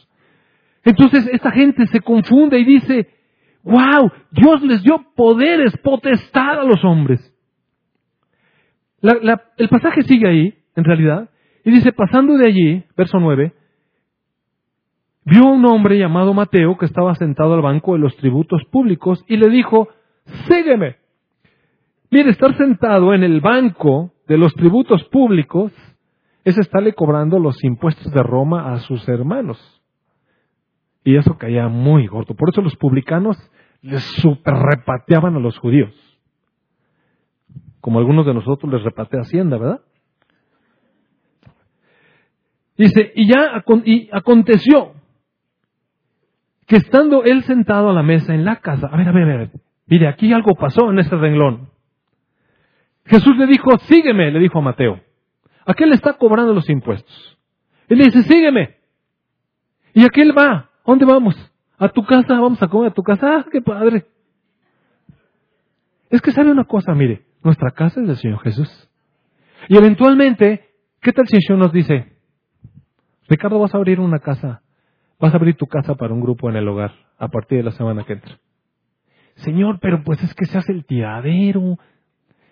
[0.84, 3.07] Entonces esta gente se confunde y dice,
[3.63, 7.34] wow, Dios les dio poderes, potestad a los hombres.
[9.01, 11.30] el pasaje sigue ahí, en realidad,
[11.63, 13.53] y dice, pasando de allí, verso 9,
[15.25, 19.23] vio a un hombre llamado Mateo que estaba sentado al banco de los tributos públicos
[19.27, 19.89] y le dijo,
[20.47, 20.97] sígueme.
[22.11, 25.71] Mire, estar sentado en el banco de los tributos públicos
[26.43, 29.78] es estarle cobrando los impuestos de Roma a sus hermanos.
[31.04, 32.36] Y eso caía muy gordo.
[32.36, 33.38] Por eso los publicanos
[33.82, 35.93] les super repateaban a los judíos.
[37.82, 39.82] Como algunos de nosotros les repatea Hacienda, ¿verdad?
[42.78, 44.93] Dice, y ya y aconteció
[46.66, 49.38] que estando él sentado a la mesa en la casa, a ver, a ver, a
[49.38, 49.52] ver,
[49.88, 51.70] mire, aquí algo pasó en ese renglón.
[53.06, 55.02] Jesús le dijo, sígueme, le dijo a Mateo.
[55.66, 57.38] ¿A qué le está cobrando los impuestos?
[57.88, 58.78] Él le dice, sígueme.
[59.93, 60.68] ¿Y a qué él va?
[60.89, 61.35] ¿A dónde vamos?
[61.77, 62.39] ¿A tu casa?
[62.39, 63.27] ¿Vamos a comer a tu casa?
[63.27, 64.07] ¡Ah, qué padre!
[66.09, 68.89] Es que sabe una cosa, mire, nuestra casa es del Señor Jesús.
[69.67, 70.67] Y eventualmente,
[70.99, 72.17] ¿qué tal si el Señor nos dice,
[73.27, 74.63] Ricardo, vas a abrir una casa,
[75.19, 77.71] vas a abrir tu casa para un grupo en el hogar a partir de la
[77.71, 78.39] semana que entra?
[79.35, 81.77] Señor, pero pues es que se hace el tiradero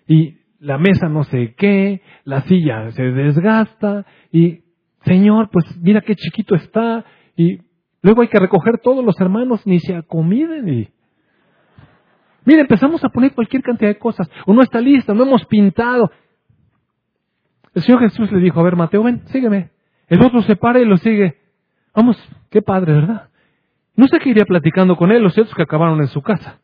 [0.06, 4.62] y la mesa no sé qué, la silla se desgasta y,
[5.00, 7.66] Señor, pues mira qué chiquito está y
[8.02, 10.88] luego hay que recoger todos los hermanos, ni se acomiden y...
[12.44, 14.30] Mira, empezamos a poner cualquier cantidad de cosas.
[14.46, 16.10] O no está lista, no hemos pintado.
[17.74, 19.70] El Señor Jesús le dijo, a ver, Mateo, ven, sígueme.
[20.06, 21.36] El otro se para y lo sigue.
[21.94, 22.16] Vamos,
[22.48, 23.28] qué padre, ¿verdad?
[23.96, 26.60] No sé qué iría platicando con él, los ciertos que acabaron en su casa.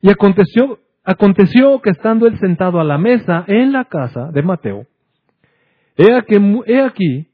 [0.00, 4.86] Y aconteció Aconteció que estando él sentado a la mesa en la casa de Mateo,
[5.96, 7.28] he aquí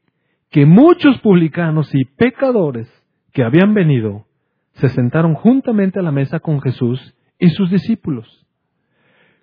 [0.51, 2.87] que muchos publicanos y pecadores
[3.33, 4.27] que habían venido
[4.73, 8.45] se sentaron juntamente a la mesa con Jesús y sus discípulos.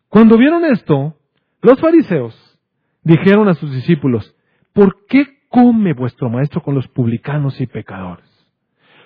[0.08, 1.16] Cuando vieron esto,
[1.62, 2.60] los fariseos
[3.02, 4.36] dijeron a sus discípulos,
[4.72, 8.28] ¿por qué come vuestro maestro con los publicanos y pecadores?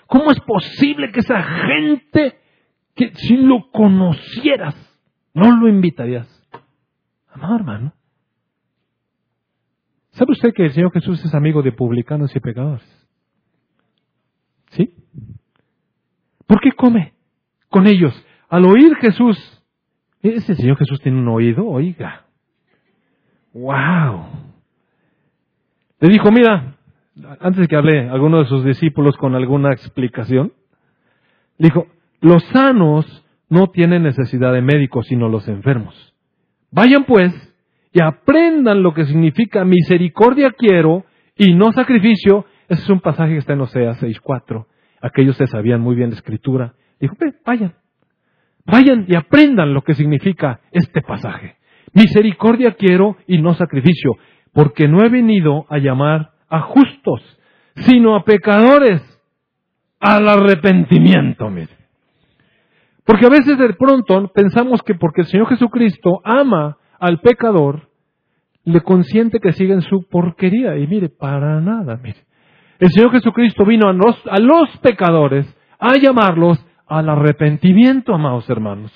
[0.06, 2.38] ¿Cómo es posible que esa gente,
[2.94, 4.76] que si lo conocieras,
[5.34, 6.28] no lo invitarías.
[7.32, 7.94] Amado hermano.
[10.12, 13.08] ¿Sabe usted que el Señor Jesús es amigo de publicanos y pecadores?
[14.70, 14.94] ¿Sí?
[16.46, 17.14] ¿Por qué come
[17.68, 18.14] con ellos?
[18.48, 19.38] Al oír Jesús,
[20.20, 22.26] ese Señor Jesús tiene un oído, oiga.
[23.54, 24.26] ¡Wow!
[26.00, 26.76] Le dijo, mira,
[27.40, 30.52] antes que hable alguno de sus discípulos con alguna explicación,
[31.58, 31.86] dijo,
[32.20, 36.14] los sanos no tienen necesidad de médicos, sino los enfermos.
[36.70, 37.32] Vayan pues
[37.92, 41.04] y aprendan lo que significa misericordia quiero
[41.36, 42.46] y no sacrificio.
[42.68, 44.66] Ese es un pasaje que está en Oseas 6.4.
[45.02, 46.74] Aquellos que sabían muy bien la escritura.
[46.98, 47.74] Dijo, vayan,
[48.64, 51.56] vayan y aprendan lo que significa este pasaje.
[51.92, 54.12] Misericordia quiero y no sacrificio,
[54.52, 57.38] porque no he venido a llamar a justos,
[57.74, 59.02] sino a pecadores
[60.00, 61.76] al arrepentimiento, mire.
[63.04, 67.88] Porque a veces de pronto pensamos que porque el Señor Jesucristo ama al pecador,
[68.62, 70.76] le consiente que siga en su porquería.
[70.78, 72.24] Y mire, para nada, mire.
[72.78, 78.92] El Señor Jesucristo vino a los, a los pecadores a llamarlos al arrepentimiento, amados hermanos.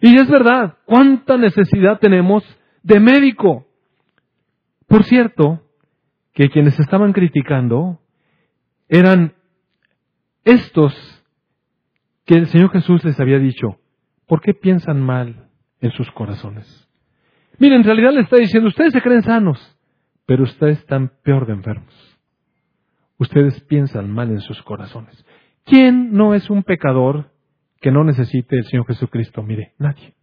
[0.00, 2.42] Y es verdad, cuánta necesidad tenemos
[2.82, 3.68] de médico.
[4.88, 5.62] Por cierto,
[6.32, 8.00] que quienes estaban criticando
[8.88, 9.34] eran
[10.44, 10.92] estos
[12.24, 13.78] que el Señor Jesús les había dicho,
[14.26, 15.50] ¿por qué piensan mal
[15.80, 16.88] en sus corazones?
[17.58, 19.78] Miren, en realidad le está diciendo, ustedes se creen sanos,
[20.26, 21.94] pero ustedes están peor de enfermos.
[23.18, 25.24] Ustedes piensan mal en sus corazones.
[25.64, 27.30] ¿Quién no es un pecador
[27.80, 29.42] que no necesite el Señor Jesucristo?
[29.42, 30.14] Mire, nadie.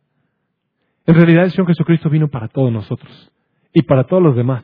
[1.05, 3.31] En realidad el Señor Jesucristo vino para todos nosotros
[3.73, 4.63] y para todos los demás,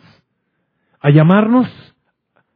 [1.00, 1.68] a llamarnos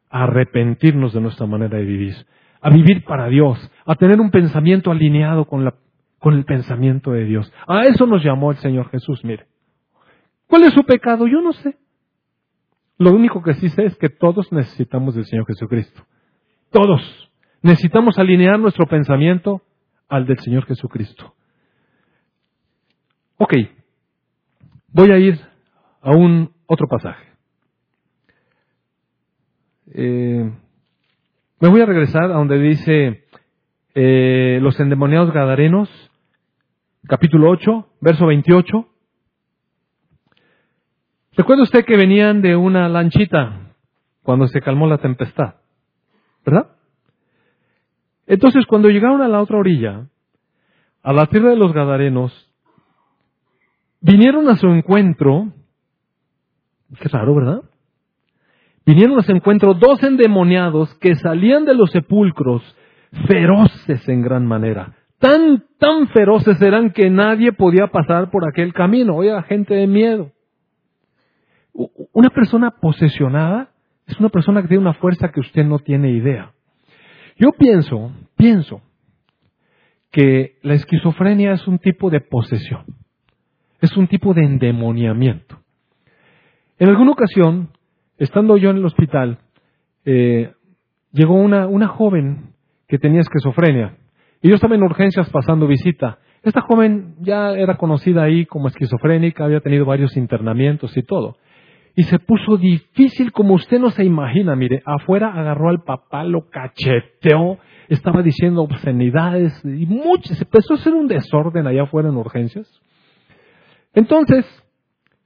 [0.10, 2.16] a arrepentirnos de nuestra manera de vivir,
[2.62, 5.72] a vivir para Dios, a tener un pensamiento alineado con,
[6.18, 7.52] con el pensamiento de Dios.
[7.68, 9.46] A eso nos llamó el Señor Jesús, mire.
[10.50, 11.28] ¿Cuál es su pecado?
[11.28, 11.78] Yo no sé.
[12.98, 16.04] Lo único que sí sé es que todos necesitamos del Señor Jesucristo.
[16.72, 17.32] Todos.
[17.62, 19.62] Necesitamos alinear nuestro pensamiento
[20.08, 21.36] al del Señor Jesucristo.
[23.38, 23.54] Ok.
[24.88, 25.40] Voy a ir
[26.02, 27.28] a un otro pasaje.
[29.94, 30.52] Eh,
[31.60, 33.26] me voy a regresar a donde dice
[33.94, 35.90] eh, los endemoniados gadarenos,
[37.08, 38.88] capítulo 8, verso 28.
[41.40, 43.72] ¿Recuerda usted que venían de una lanchita
[44.24, 45.56] cuando se calmó la tempestad?
[46.46, 46.72] ¿Verdad?
[48.28, 50.10] Entonces, cuando llegaron a la otra orilla,
[51.02, 52.34] a la tierra de los Gadarenos,
[54.02, 55.54] vinieron a su encuentro,
[57.00, 57.62] qué raro, ¿verdad?
[58.86, 62.62] vinieron a su encuentro dos endemoniados que salían de los sepulcros
[63.28, 64.98] feroces en gran manera.
[65.20, 69.16] Tan, tan feroces eran que nadie podía pasar por aquel camino.
[69.16, 70.34] Oiga, gente de miedo.
[72.12, 73.70] Una persona posesionada
[74.06, 76.52] es una persona que tiene una fuerza que usted no tiene idea.
[77.38, 78.82] Yo pienso, pienso,
[80.12, 82.84] que la esquizofrenia es un tipo de posesión,
[83.80, 85.60] es un tipo de endemoniamiento.
[86.80, 87.70] En alguna ocasión,
[88.18, 89.38] estando yo en el hospital,
[90.04, 90.52] eh,
[91.14, 92.54] llegó una, una joven
[92.88, 93.96] que tenía esquizofrenia
[94.42, 96.20] y yo estaba en urgencias pasando visita.
[96.42, 101.38] Esta joven ya era conocida ahí como esquizofrénica, había tenido varios internamientos y todo.
[102.00, 104.56] Y se puso difícil como usted no se imagina.
[104.56, 107.58] Mire, afuera agarró al papá, lo cacheteó,
[107.90, 110.34] estaba diciendo obscenidades y mucho.
[110.34, 112.72] Se empezó a hacer un desorden allá afuera en urgencias.
[113.94, 114.46] Entonces,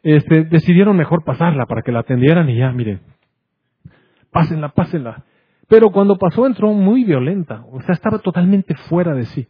[0.02, 3.02] este, decidieron mejor pasarla para que la atendieran y ya, mire,
[4.32, 5.26] pásenla, pásenla.
[5.68, 9.48] Pero cuando pasó entró muy violenta, o sea, estaba totalmente fuera de sí.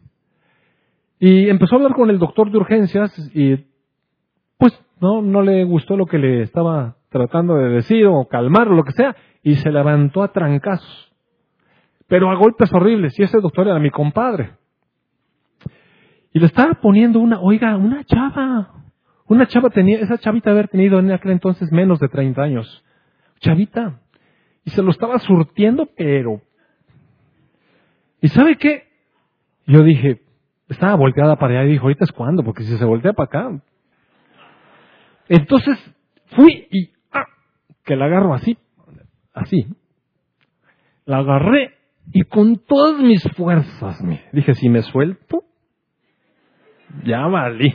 [1.18, 3.64] Y empezó a hablar con el doctor de urgencias y
[4.58, 8.74] pues no, no le gustó lo que le estaba tratando de decir o calmar o
[8.74, 11.12] lo que sea, y se levantó a trancazos.
[12.08, 14.50] Pero a golpes horribles, y ese doctor era mi compadre.
[16.32, 18.84] Y le estaba poniendo una, oiga, una chava.
[19.26, 22.84] Una chava tenía, esa chavita haber tenido en aquel entonces menos de 30 años.
[23.38, 24.00] Chavita.
[24.64, 26.42] Y se lo estaba surtiendo, pero...
[28.20, 28.88] ¿Y sabe qué?
[29.66, 30.22] Yo dije,
[30.68, 33.62] estaba volteada para allá y dijo, ahorita es cuando, porque si se voltea para acá.
[35.28, 35.78] Entonces
[36.34, 36.93] fui y
[37.84, 38.56] que la agarro así,
[39.32, 39.66] así.
[41.04, 41.74] La agarré
[42.12, 45.44] y con todas mis fuerzas, dije, si me suelto,
[47.04, 47.72] ya valí.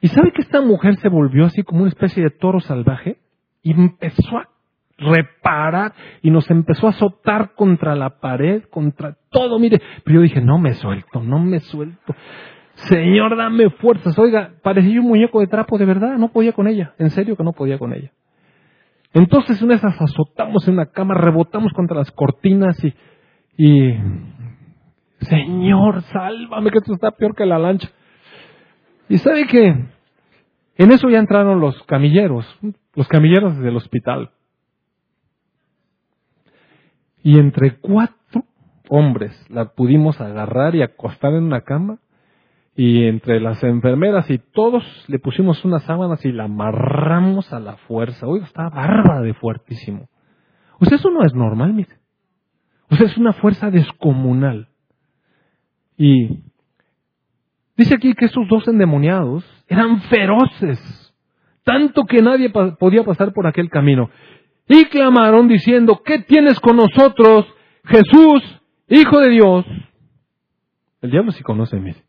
[0.00, 3.18] ¿Y sabe que esta mujer se volvió así como una especie de toro salvaje?
[3.62, 4.48] Y empezó a
[4.98, 5.92] reparar
[6.22, 9.80] y nos empezó a azotar contra la pared, contra todo, mire.
[10.04, 12.14] Pero yo dije, no me suelto, no me suelto.
[12.74, 14.18] Señor, dame fuerzas.
[14.18, 16.94] Oiga, parecía un muñeco de trapo, de verdad, no podía con ella.
[16.98, 18.12] En serio que no podía con ella.
[19.16, 22.92] Entonces una esas azotamos en una cama, rebotamos contra las cortinas y,
[23.56, 23.94] y
[25.20, 27.88] Señor, sálvame que esto está peor que la lancha.
[29.08, 29.68] Y sabe que
[30.76, 32.44] en eso ya entraron los camilleros,
[32.94, 34.32] los camilleros del hospital.
[37.22, 38.44] Y entre cuatro
[38.90, 42.00] hombres la pudimos agarrar y acostar en una cama
[42.76, 47.78] y entre las enfermeras y todos le pusimos unas sábanas y la amarramos a la
[47.78, 48.26] fuerza.
[48.26, 50.10] Oiga, estaba bárbara de fuertísimo.
[50.78, 51.96] O sea, eso no es normal, mire.
[52.90, 54.68] O sea, es una fuerza descomunal.
[55.96, 56.42] Y
[57.78, 61.14] dice aquí que esos dos endemoniados eran feroces,
[61.64, 64.10] tanto que nadie podía pasar por aquel camino.
[64.68, 67.46] Y clamaron diciendo, ¿qué tienes con nosotros,
[67.84, 68.42] Jesús,
[68.88, 69.64] Hijo de Dios?
[71.00, 72.05] El diablo sí conoce, mire.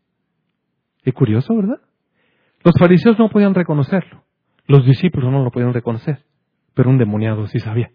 [1.08, 1.80] Qué curioso, ¿verdad?
[2.62, 4.24] Los fariseos no podían reconocerlo.
[4.66, 6.18] Los discípulos no lo podían reconocer.
[6.74, 7.92] Pero un demoniado sí sabía.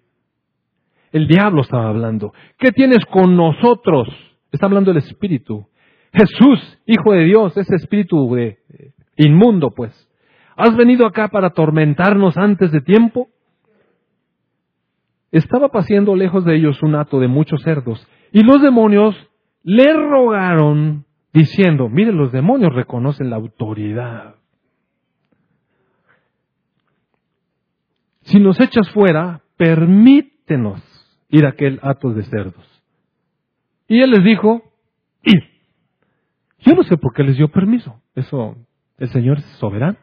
[1.11, 2.33] El diablo estaba hablando.
[2.57, 4.07] ¿Qué tienes con nosotros?
[4.51, 5.67] Está hablando el espíritu.
[6.11, 8.57] Jesús, Hijo de Dios, ese espíritu de,
[9.17, 9.93] inmundo, pues.
[10.57, 13.27] ¿Has venido acá para atormentarnos antes de tiempo?
[15.31, 19.15] Estaba paseando lejos de ellos un hato de muchos cerdos, y los demonios
[19.61, 24.35] le rogaron diciendo, miren, los demonios reconocen la autoridad.
[28.21, 30.81] Si nos echas fuera, permítenos
[31.29, 32.65] ir a aquel hato de cerdos.
[33.87, 34.63] Y él les dijo,
[35.23, 35.43] id.
[36.59, 38.01] Yo no sé por qué les dio permiso.
[38.15, 38.55] Eso,
[38.97, 39.97] el Señor es soberano.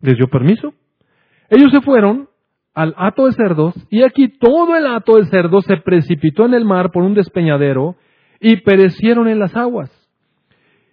[0.00, 0.74] Les dio permiso.
[1.50, 2.28] Ellos se fueron
[2.74, 6.64] al hato de cerdos y aquí todo el hato de cerdos se precipitó en el
[6.64, 7.96] mar por un despeñadero
[8.40, 10.03] y perecieron en las aguas.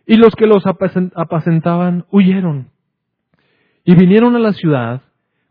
[0.06, 2.70] Y los que los apacentaban huyeron.
[3.84, 5.02] Y vinieron a la ciudad,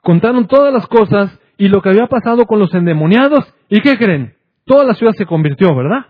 [0.02, 3.54] contaron todas las cosas y lo que había pasado con los endemoniados.
[3.68, 4.34] ¿Y qué creen?
[4.64, 6.06] Toda la ciudad se convirtió, ¿verdad?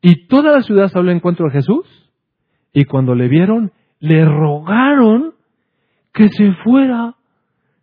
[0.00, 1.86] Y toda la ciudad salió al encuentro de Jesús.
[2.72, 5.34] Y cuando le vieron, le rogaron
[6.12, 7.14] que se fuera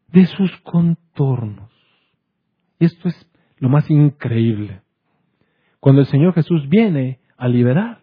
[0.07, 1.71] de sus contornos.
[2.79, 4.81] Y esto es lo más increíble.
[5.79, 8.01] Cuando el Señor Jesús viene a liberar,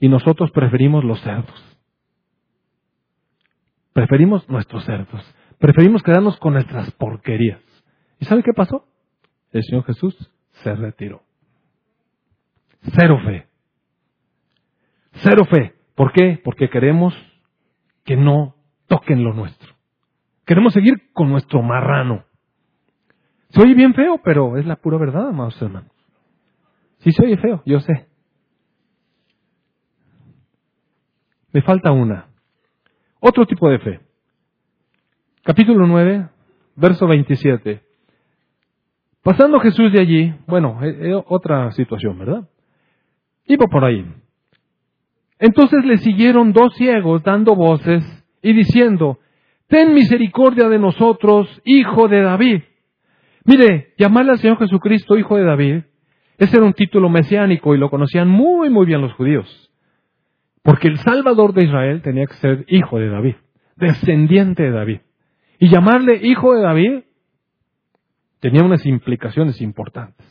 [0.00, 1.78] y nosotros preferimos los cerdos.
[3.92, 5.34] Preferimos nuestros cerdos.
[5.58, 7.60] Preferimos quedarnos con nuestras porquerías.
[8.20, 8.86] ¿Y sabe qué pasó?
[9.52, 10.14] El Señor Jesús
[10.62, 11.22] se retiró.
[12.94, 13.46] Cero fe.
[15.14, 15.74] Cero fe.
[15.94, 16.40] ¿Por qué?
[16.44, 17.14] Porque queremos
[18.04, 18.54] que no
[18.86, 19.74] toquen lo nuestro.
[20.46, 22.24] Queremos seguir con nuestro marrano.
[23.50, 25.90] Se oye bien feo, pero es la pura verdad, amados hermanos.
[26.98, 28.07] Sí se oye feo, yo sé.
[31.62, 32.26] Falta una.
[33.20, 34.00] Otro tipo de fe.
[35.42, 36.28] Capítulo 9,
[36.76, 37.82] verso 27.
[39.22, 42.48] Pasando Jesús de allí, bueno, eh, eh, otra situación, ¿verdad?
[43.46, 44.06] Iba por ahí.
[45.38, 48.04] Entonces le siguieron dos ciegos dando voces
[48.42, 49.18] y diciendo,
[49.68, 52.62] Ten misericordia de nosotros, hijo de David.
[53.44, 55.82] Mire, llamarle al Señor Jesucristo hijo de David,
[56.38, 59.67] ese era un título mesiánico y lo conocían muy, muy bien los judíos.
[60.62, 63.36] Porque el Salvador de Israel tenía que ser hijo de David,
[63.76, 65.00] descendiente de David.
[65.58, 67.04] Y llamarle hijo de David
[68.40, 70.26] tenía unas implicaciones importantes.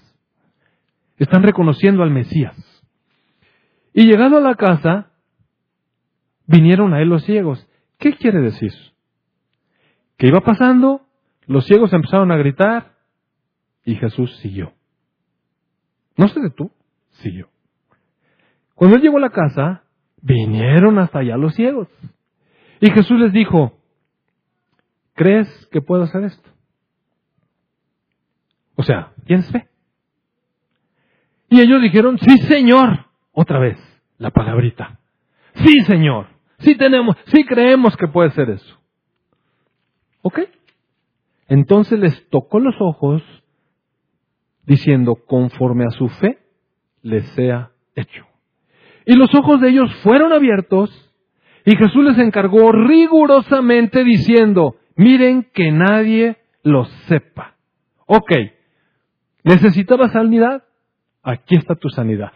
[1.18, 2.56] Están reconociendo al Mesías.
[3.94, 5.12] Y llegando a la casa,
[6.46, 7.68] vinieron a él los ciegos.
[7.98, 8.72] ¿Qué quiere decir?
[10.18, 11.02] Que iba pasando,
[11.48, 12.96] los ciegos empezaron a gritar
[13.84, 14.74] y Jesús siguió.
[16.16, 16.72] No se detuvo,
[17.12, 17.50] siguió.
[18.76, 19.84] Cuando él llegó a la casa,
[20.22, 21.88] vinieron hasta allá los ciegos.
[22.80, 23.80] Y Jesús les dijo,
[25.14, 26.50] ¿crees que puedo hacer esto?
[28.76, 29.68] O sea, ¿tienes fe?
[31.50, 33.06] Y ellos dijeron, sí, Señor.
[33.32, 33.78] Otra vez,
[34.18, 35.00] la palabrita.
[35.54, 36.28] Sí, Señor.
[36.60, 38.80] Sí tenemos, sí creemos que puede ser eso.
[40.22, 40.40] ¿Ok?
[41.48, 43.24] Entonces les tocó los ojos
[44.66, 46.40] diciendo, conforme a su fe,
[47.02, 48.26] les sea hecho.
[49.08, 50.92] Y los ojos de ellos fueron abiertos
[51.64, 57.56] y Jesús les encargó rigurosamente diciendo, miren que nadie lo sepa.
[58.06, 58.34] Ok,
[59.46, 60.66] ¿necesitabas sanidad?
[61.24, 62.34] Aquí está tu sanidad.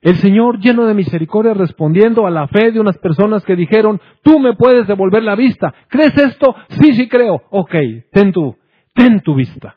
[0.00, 4.38] El Señor lleno de misericordia respondiendo a la fe de unas personas que dijeron, tú
[4.38, 5.74] me puedes devolver la vista.
[5.88, 6.56] ¿Crees esto?
[6.70, 7.42] Sí, sí creo.
[7.50, 7.74] Ok,
[8.12, 8.56] ten tu,
[8.94, 9.76] ten tu vista.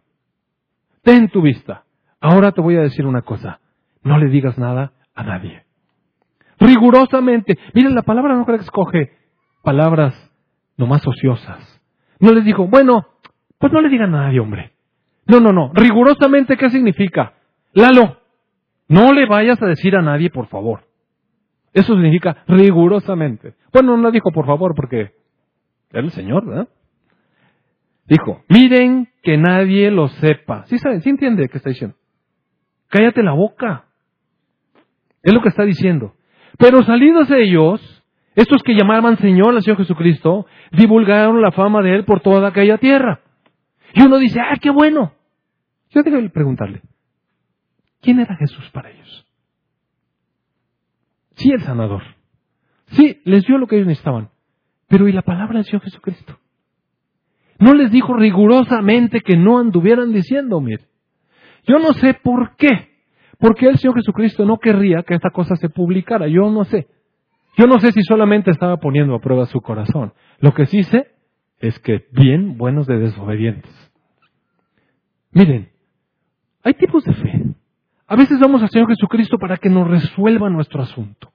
[1.03, 1.83] Ten tu vista.
[2.21, 3.59] Ahora te voy a decir una cosa.
[4.01, 5.66] No le digas nada a nadie.
[6.59, 7.57] Rigurosamente.
[7.73, 9.11] Miren, la palabra no creo que escoge
[9.63, 10.13] palabras
[10.77, 11.81] nomás ociosas.
[12.19, 13.07] No les dijo, bueno,
[13.57, 14.73] pues no le digan a nadie, hombre.
[15.25, 15.71] No, no, no.
[15.73, 17.33] Rigurosamente, ¿qué significa?
[17.73, 18.17] Lalo,
[18.87, 20.87] no le vayas a decir a nadie, por favor.
[21.73, 23.55] Eso significa rigurosamente.
[23.71, 25.13] Bueno, no dijo por favor porque
[25.91, 26.67] era el Señor, ¿verdad?
[28.05, 30.65] Dijo, miren que nadie lo sepa.
[30.67, 31.01] ¿Sí saben?
[31.01, 31.97] ¿Sí entiende qué está diciendo?
[32.87, 33.85] Cállate la boca.
[35.21, 36.13] Es lo que está diciendo.
[36.57, 38.03] Pero salidos de ellos,
[38.35, 42.77] estos que llamaban Señor al Señor Jesucristo, divulgaron la fama de Él por toda aquella
[42.77, 43.21] tierra.
[43.93, 45.13] Y uno dice, ah, qué bueno.
[45.89, 46.81] Yo tengo que preguntarle,
[48.01, 49.25] ¿Quién era Jesús para ellos?
[51.35, 52.03] Sí, el sanador.
[52.91, 54.29] Sí, les dio lo que ellos necesitaban.
[54.87, 56.39] Pero ¿y la palabra del Señor Jesucristo?
[57.59, 60.85] No les dijo rigurosamente que no anduvieran diciendo, mire.
[61.67, 62.96] Yo no sé por qué.
[63.39, 66.27] Porque el Señor Jesucristo no querría que esta cosa se publicara.
[66.27, 66.87] Yo no sé.
[67.57, 70.13] Yo no sé si solamente estaba poniendo a prueba su corazón.
[70.39, 71.07] Lo que sí sé
[71.59, 73.71] es que bien buenos de desobedientes.
[75.31, 75.69] Miren,
[76.63, 77.43] hay tipos de fe.
[78.07, 81.31] A veces vamos al Señor Jesucristo para que nos resuelva nuestro asunto.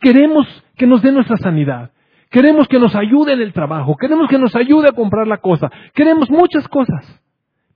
[0.00, 0.46] Queremos
[0.76, 1.92] que nos dé nuestra sanidad.
[2.30, 3.96] Queremos que nos ayude en el trabajo.
[3.96, 5.70] Queremos que nos ayude a comprar la cosa.
[5.94, 7.22] Queremos muchas cosas.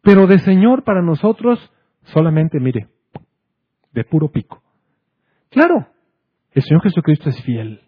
[0.02, 1.72] Pero de Señor para nosotros,
[2.04, 2.88] solamente mire,
[3.98, 4.62] de puro pico.
[5.50, 5.88] Claro,
[6.52, 7.80] el Señor Jesucristo es fiel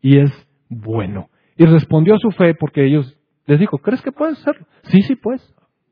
[0.00, 0.30] y es
[0.68, 1.30] bueno.
[1.56, 4.66] Y respondió a su fe porque ellos les dijo, ¿crees que puedes hacerlo?
[4.84, 5.42] Sí, sí, pues.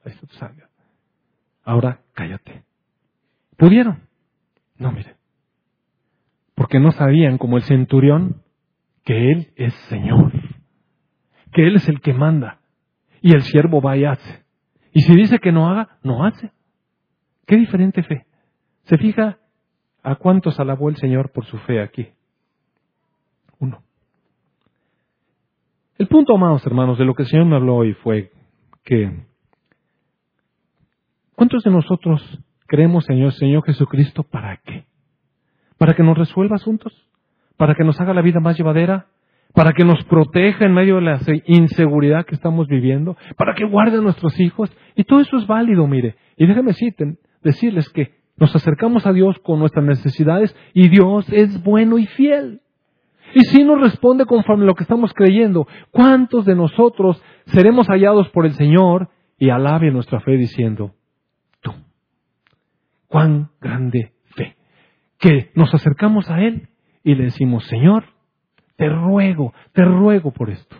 [0.04, 0.36] Ahí está tu
[1.64, 2.64] Ahora cállate.
[3.56, 4.08] Pudieron.
[4.78, 5.16] No, mire.
[6.54, 8.42] Porque no sabían, como el centurión,
[9.04, 10.32] que Él es Señor.
[11.52, 12.60] Que Él es el que manda.
[13.20, 14.44] Y el siervo va y hace.
[14.92, 16.52] Y si dice que no haga, no hace.
[17.46, 18.26] Qué diferente fe.
[18.84, 19.38] ¿Se fija
[20.06, 22.06] a cuántos alabó el Señor por su fe aquí?
[23.58, 23.82] Uno.
[25.98, 28.30] El punto, amados hermanos, de lo que el Señor me habló hoy fue
[28.84, 29.24] que
[31.34, 32.22] ¿cuántos de nosotros
[32.68, 34.84] creemos Señor, Señor Jesucristo, ¿para qué?
[35.76, 36.92] ¿Para que nos resuelva asuntos?
[37.56, 39.08] ¿Para que nos haga la vida más llevadera?
[39.54, 43.16] ¿Para que nos proteja en medio de la inseguridad que estamos viviendo?
[43.36, 44.70] ¿Para que guarde a nuestros hijos?
[44.94, 46.14] Y todo eso es válido, mire.
[46.36, 46.72] Y déjeme
[47.42, 52.60] decirles que nos acercamos a Dios con nuestras necesidades y Dios es bueno y fiel.
[53.34, 58.28] Y si nos responde conforme a lo que estamos creyendo, ¿cuántos de nosotros seremos hallados
[58.30, 59.08] por el Señor
[59.38, 60.94] y alabe nuestra fe diciendo,
[63.08, 64.56] cuán grande fe.
[65.18, 66.68] Que nos acercamos a Él
[67.02, 68.04] y le decimos, Señor,
[68.76, 70.76] te ruego, te ruego por esto.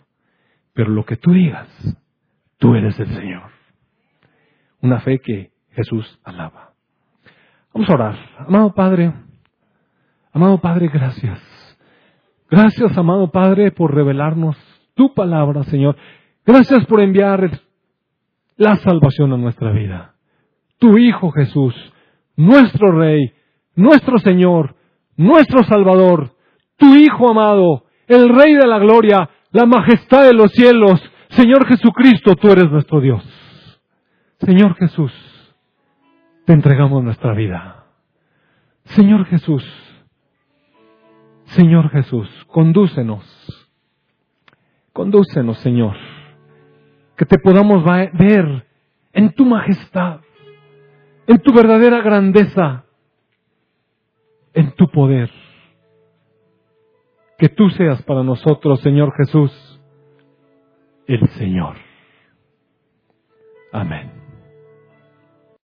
[0.75, 1.69] Pero lo que tú digas,
[2.59, 3.51] tú eres el Señor.
[4.83, 6.75] Una fe que Jesús alaba.
[7.77, 8.17] Vamos a orar.
[8.39, 9.13] Amado Padre,
[10.33, 11.39] amado Padre, gracias.
[12.51, 14.57] Gracias, amado Padre, por revelarnos
[14.95, 15.95] tu palabra, Señor.
[16.47, 17.61] Gracias por enviar
[18.57, 20.15] la salvación a nuestra vida.
[20.79, 21.75] Tu Hijo Jesús,
[22.35, 23.35] nuestro Rey,
[23.75, 24.75] nuestro Señor,
[25.15, 26.31] nuestro Salvador,
[26.79, 30.99] tu Hijo amado, el Rey de la Gloria, la majestad de los cielos.
[31.29, 33.23] Señor Jesucristo, tú eres nuestro Dios.
[34.39, 35.13] Señor Jesús,
[36.47, 37.85] te entregamos nuestra vida.
[38.85, 39.65] Señor Jesús,
[41.47, 43.25] Señor Jesús, condúcenos.
[44.93, 45.97] Condúcenos, Señor.
[47.17, 48.67] Que te podamos ver
[49.13, 50.21] en tu majestad,
[51.27, 52.85] en tu verdadera grandeza,
[54.55, 55.31] en tu poder.
[57.39, 59.81] Que tú seas para nosotros, Señor Jesús,
[61.07, 61.77] el Señor.
[63.73, 64.26] Amén.